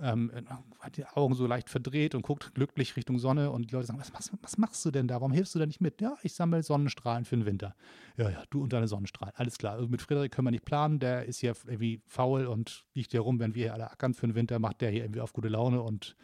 ähm, 0.00 0.32
hat 0.78 0.96
die 0.96 1.04
Augen 1.04 1.34
so 1.34 1.46
leicht 1.46 1.68
verdreht 1.68 2.14
und 2.14 2.22
guckt 2.22 2.54
glücklich 2.54 2.96
Richtung 2.96 3.18
Sonne. 3.18 3.50
Und 3.50 3.70
die 3.70 3.74
Leute 3.74 3.88
sagen, 3.88 4.00
was, 4.00 4.14
was, 4.14 4.30
was 4.40 4.56
machst 4.56 4.82
du 4.86 4.90
denn 4.90 5.06
da? 5.06 5.16
Warum 5.16 5.32
hilfst 5.32 5.54
du 5.54 5.58
da 5.58 5.66
nicht 5.66 5.82
mit? 5.82 6.00
Ja, 6.00 6.16
ich 6.22 6.32
sammle 6.32 6.62
Sonnenstrahlen 6.62 7.26
für 7.26 7.36
den 7.36 7.44
Winter. 7.44 7.74
Ja, 8.16 8.30
ja, 8.30 8.42
du 8.48 8.62
und 8.62 8.72
deine 8.72 8.88
Sonnenstrahlen. 8.88 9.34
Alles 9.36 9.58
klar. 9.58 9.74
Also 9.74 9.88
mit 9.88 10.00
Frederik 10.00 10.32
können 10.32 10.46
wir 10.46 10.52
nicht 10.52 10.64
planen. 10.64 10.98
Der 10.98 11.26
ist 11.26 11.40
hier 11.40 11.54
irgendwie 11.66 12.00
faul 12.06 12.46
und 12.46 12.86
liegt 12.94 13.10
hier 13.10 13.20
rum, 13.20 13.38
wenn 13.38 13.54
wir 13.54 13.64
hier 13.64 13.74
alle 13.74 13.90
ackern 13.90 14.14
für 14.14 14.26
den 14.26 14.34
Winter, 14.34 14.58
macht 14.58 14.80
der 14.80 14.90
hier 14.90 15.04
irgendwie 15.04 15.20
auf 15.20 15.34
gute 15.34 15.48
Laune 15.48 15.82
und 15.82 16.16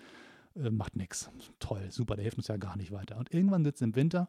äh, 0.56 0.70
macht 0.70 0.96
nichts. 0.96 1.30
Toll, 1.58 1.90
super, 1.90 2.16
der 2.16 2.22
hilft 2.22 2.38
uns 2.38 2.48
ja 2.48 2.56
gar 2.56 2.76
nicht 2.76 2.92
weiter. 2.92 3.16
Und 3.16 3.32
irgendwann 3.32 3.64
sitzt 3.64 3.82
im 3.82 3.94
Winter 3.94 4.28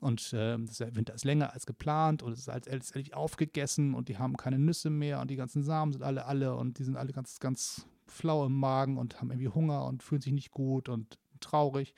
und 0.00 0.32
äh, 0.32 0.58
der 0.58 0.96
Winter 0.96 1.14
ist 1.14 1.24
länger 1.24 1.52
als 1.52 1.66
geplant 1.66 2.22
und 2.22 2.32
es 2.32 2.40
ist 2.40 2.48
als 2.48 2.66
letztendlich 2.66 3.14
aufgegessen 3.14 3.94
und 3.94 4.08
die 4.08 4.18
haben 4.18 4.36
keine 4.36 4.58
Nüsse 4.58 4.90
mehr 4.90 5.20
und 5.20 5.30
die 5.30 5.36
ganzen 5.36 5.62
Samen 5.62 5.92
sind 5.92 6.02
alle 6.02 6.26
alle 6.26 6.54
und 6.56 6.78
die 6.78 6.84
sind 6.84 6.96
alle 6.96 7.12
ganz, 7.12 7.38
ganz 7.40 7.86
flau 8.06 8.46
im 8.46 8.52
Magen 8.58 8.98
und 8.98 9.20
haben 9.20 9.30
irgendwie 9.30 9.48
Hunger 9.48 9.86
und 9.86 10.02
fühlen 10.02 10.20
sich 10.20 10.32
nicht 10.32 10.50
gut 10.50 10.88
und 10.88 11.18
traurig. 11.40 11.94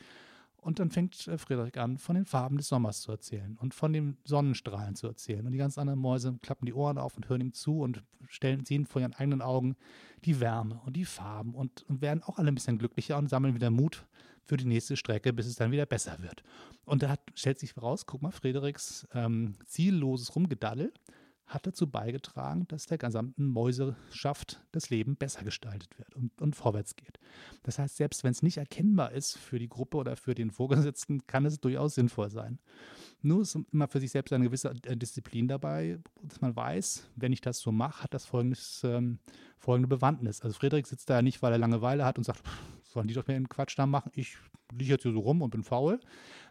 Und 0.66 0.80
dann 0.80 0.90
fängt 0.90 1.28
äh, 1.28 1.38
Friedrich 1.38 1.78
an, 1.78 1.96
von 1.96 2.16
den 2.16 2.24
Farben 2.24 2.56
des 2.56 2.66
Sommers 2.66 3.00
zu 3.00 3.12
erzählen 3.12 3.56
und 3.60 3.72
von 3.72 3.92
den 3.92 4.16
Sonnenstrahlen 4.24 4.96
zu 4.96 5.06
erzählen. 5.06 5.46
Und 5.46 5.52
die 5.52 5.58
ganz 5.58 5.78
anderen 5.78 6.00
Mäuse 6.00 6.36
klappen 6.42 6.66
die 6.66 6.74
Ohren 6.74 6.98
auf 6.98 7.16
und 7.16 7.28
hören 7.28 7.40
ihm 7.40 7.52
zu 7.52 7.78
und 7.78 8.02
stellen, 8.26 8.64
sehen 8.64 8.84
vor 8.84 9.00
ihren 9.00 9.14
eigenen 9.14 9.42
Augen 9.42 9.76
die 10.24 10.40
Wärme 10.40 10.80
und 10.84 10.96
die 10.96 11.04
Farben 11.04 11.54
und, 11.54 11.84
und 11.88 12.00
werden 12.00 12.24
auch 12.24 12.38
alle 12.38 12.48
ein 12.48 12.56
bisschen 12.56 12.78
glücklicher 12.78 13.16
und 13.16 13.28
sammeln 13.28 13.54
wieder 13.54 13.70
Mut 13.70 14.08
für 14.42 14.56
die 14.56 14.64
nächste 14.64 14.96
Strecke, 14.96 15.32
bis 15.32 15.46
es 15.46 15.54
dann 15.54 15.70
wieder 15.70 15.86
besser 15.86 16.20
wird. 16.20 16.42
Und 16.84 17.04
da 17.04 17.10
hat, 17.10 17.20
stellt 17.36 17.60
sich 17.60 17.80
raus, 17.80 18.04
guck 18.04 18.22
mal, 18.22 18.32
Friedrichs 18.32 19.06
ähm, 19.14 19.54
zielloses 19.66 20.34
Rumgedaddel 20.34 20.92
hat 21.46 21.66
dazu 21.66 21.88
beigetragen, 21.88 22.66
dass 22.68 22.86
der 22.86 22.98
gesamten 22.98 23.46
Mäuseschaft 23.46 24.60
das 24.72 24.90
Leben 24.90 25.16
besser 25.16 25.44
gestaltet 25.44 25.96
wird 25.98 26.14
und, 26.16 26.42
und 26.42 26.56
vorwärts 26.56 26.96
geht. 26.96 27.20
Das 27.62 27.78
heißt, 27.78 27.96
selbst 27.96 28.24
wenn 28.24 28.32
es 28.32 28.42
nicht 28.42 28.56
erkennbar 28.56 29.12
ist 29.12 29.38
für 29.38 29.58
die 29.58 29.68
Gruppe 29.68 29.96
oder 29.96 30.16
für 30.16 30.34
den 30.34 30.50
Vorgesetzten, 30.50 31.26
kann 31.26 31.46
es 31.46 31.60
durchaus 31.60 31.94
sinnvoll 31.94 32.30
sein. 32.30 32.58
Nur 33.22 33.42
ist 33.42 33.56
immer 33.72 33.86
für 33.86 34.00
sich 34.00 34.10
selbst 34.10 34.32
eine 34.32 34.44
gewisse 34.44 34.74
äh, 34.84 34.96
Disziplin 34.96 35.46
dabei, 35.46 36.00
dass 36.22 36.40
man 36.40 36.54
weiß, 36.54 37.08
wenn 37.14 37.32
ich 37.32 37.40
das 37.40 37.60
so 37.60 37.70
mache, 37.70 38.02
hat 38.02 38.14
das 38.14 38.26
folgendes, 38.26 38.82
ähm, 38.84 39.20
folgende 39.58 39.88
Bewandtnis. 39.88 40.42
Also 40.42 40.58
Friedrich 40.58 40.86
sitzt 40.86 41.08
da 41.10 41.22
nicht, 41.22 41.42
weil 41.42 41.52
er 41.52 41.58
Langeweile 41.58 42.04
hat 42.04 42.18
und 42.18 42.24
sagt, 42.24 42.42
sollen 42.82 43.06
die 43.06 43.14
doch 43.14 43.26
mehr 43.26 43.36
einen 43.36 43.48
Quatsch 43.48 43.78
da 43.78 43.86
machen, 43.86 44.10
ich 44.14 44.36
liege 44.72 44.92
jetzt 44.92 45.02
hier 45.02 45.12
so 45.12 45.20
rum 45.20 45.42
und 45.42 45.50
bin 45.50 45.62
faul, 45.62 46.00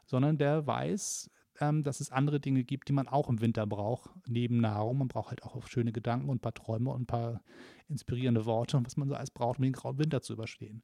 sondern 0.06 0.38
der 0.38 0.66
weiß, 0.66 1.30
ähm, 1.60 1.84
dass 1.84 2.00
es 2.00 2.12
andere 2.12 2.40
Dinge 2.40 2.64
gibt, 2.64 2.90
die 2.90 2.94
man 2.94 3.08
auch 3.08 3.30
im 3.30 3.42
Winter 3.42 3.66
braucht, 3.66 4.10
neben 4.28 4.58
Nahrung. 4.58 5.00
Man 5.00 5.08
braucht 5.08 5.30
halt 5.30 5.44
auch 5.44 5.68
schöne 5.68 5.92
Gedanken 5.92 6.30
und 6.30 6.38
ein 6.38 6.42
paar 6.42 6.54
Träume 6.54 6.92
und 6.92 7.04
ein 7.04 7.06
paar 7.08 7.42
inspirierende 7.88 8.46
Worte 8.46 8.78
und 8.78 8.86
was 8.86 8.98
man 8.98 9.08
so 9.08 9.16
alles 9.16 9.32
braucht, 9.32 9.60
um 9.60 9.64
den 9.64 9.74
grauen 9.74 9.98
Winter 9.98 10.22
zu 10.22 10.34
überstehen. 10.34 10.84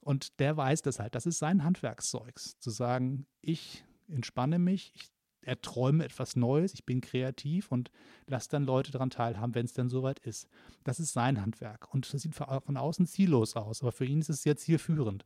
Und 0.00 0.38
der 0.40 0.56
weiß 0.56 0.82
das 0.82 0.98
halt. 0.98 1.14
Das 1.14 1.26
ist 1.26 1.38
sein 1.38 1.64
Handwerkszeug, 1.64 2.38
zu 2.38 2.70
sagen, 2.70 3.26
ich 3.40 3.84
entspanne 4.08 4.58
mich, 4.58 4.92
ich 4.94 5.10
erträume 5.42 6.04
etwas 6.04 6.36
Neues, 6.36 6.74
ich 6.74 6.84
bin 6.84 7.00
kreativ 7.00 7.70
und 7.70 7.90
lasse 8.26 8.48
dann 8.50 8.64
Leute 8.64 8.90
daran 8.90 9.10
teilhaben, 9.10 9.54
wenn 9.54 9.66
es 9.66 9.72
dann 9.72 9.88
soweit 9.88 10.18
ist. 10.20 10.48
Das 10.84 10.98
ist 10.98 11.12
sein 11.12 11.40
Handwerk. 11.40 11.92
Und 11.94 12.12
das 12.12 12.22
sieht 12.22 12.34
von 12.34 12.76
außen 12.76 13.06
ziellos 13.06 13.54
aus, 13.56 13.82
aber 13.82 13.92
für 13.92 14.04
ihn 14.04 14.20
ist 14.20 14.28
es 14.28 14.42
sehr 14.42 14.56
zielführend. 14.56 15.24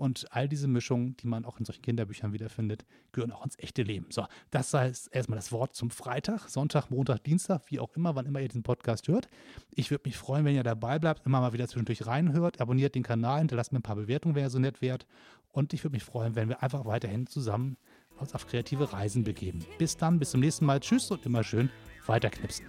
Und 0.00 0.26
all 0.30 0.48
diese 0.48 0.66
Mischungen, 0.66 1.14
die 1.18 1.26
man 1.26 1.44
auch 1.44 1.58
in 1.58 1.66
solchen 1.66 1.82
Kinderbüchern 1.82 2.32
wiederfindet, 2.32 2.86
gehören 3.12 3.32
auch 3.32 3.44
ins 3.44 3.58
echte 3.58 3.82
Leben. 3.82 4.06
So, 4.08 4.24
das 4.50 4.72
heißt 4.72 5.10
erstmal 5.12 5.36
das 5.36 5.52
Wort 5.52 5.74
zum 5.74 5.90
Freitag, 5.90 6.48
Sonntag, 6.48 6.90
Montag, 6.90 7.22
Dienstag, 7.22 7.60
wie 7.66 7.80
auch 7.80 7.94
immer, 7.94 8.14
wann 8.14 8.24
immer 8.24 8.40
ihr 8.40 8.48
diesen 8.48 8.62
Podcast 8.62 9.08
hört. 9.08 9.28
Ich 9.74 9.90
würde 9.90 10.08
mich 10.08 10.16
freuen, 10.16 10.46
wenn 10.46 10.54
ihr 10.54 10.62
dabei 10.62 10.98
bleibt, 10.98 11.26
immer 11.26 11.42
mal 11.42 11.52
wieder 11.52 11.68
zwischendurch 11.68 12.06
reinhört, 12.06 12.62
abonniert 12.62 12.94
den 12.94 13.02
Kanal, 13.02 13.40
hinterlasst 13.40 13.72
mir 13.72 13.80
ein 13.80 13.82
paar 13.82 13.96
Bewertungen, 13.96 14.34
ihr 14.38 14.48
so 14.48 14.58
nett 14.58 14.80
wärt. 14.80 15.06
Und 15.52 15.74
ich 15.74 15.84
würde 15.84 15.96
mich 15.96 16.04
freuen, 16.04 16.34
wenn 16.34 16.48
wir 16.48 16.62
einfach 16.62 16.86
weiterhin 16.86 17.26
zusammen 17.26 17.76
uns 18.16 18.34
auf 18.34 18.46
kreative 18.46 18.94
Reisen 18.94 19.22
begeben. 19.22 19.66
Bis 19.76 19.98
dann, 19.98 20.18
bis 20.18 20.30
zum 20.30 20.40
nächsten 20.40 20.64
Mal. 20.64 20.80
Tschüss 20.80 21.10
und 21.10 21.26
immer 21.26 21.44
schön 21.44 21.68
weiterknipsen. 22.06 22.64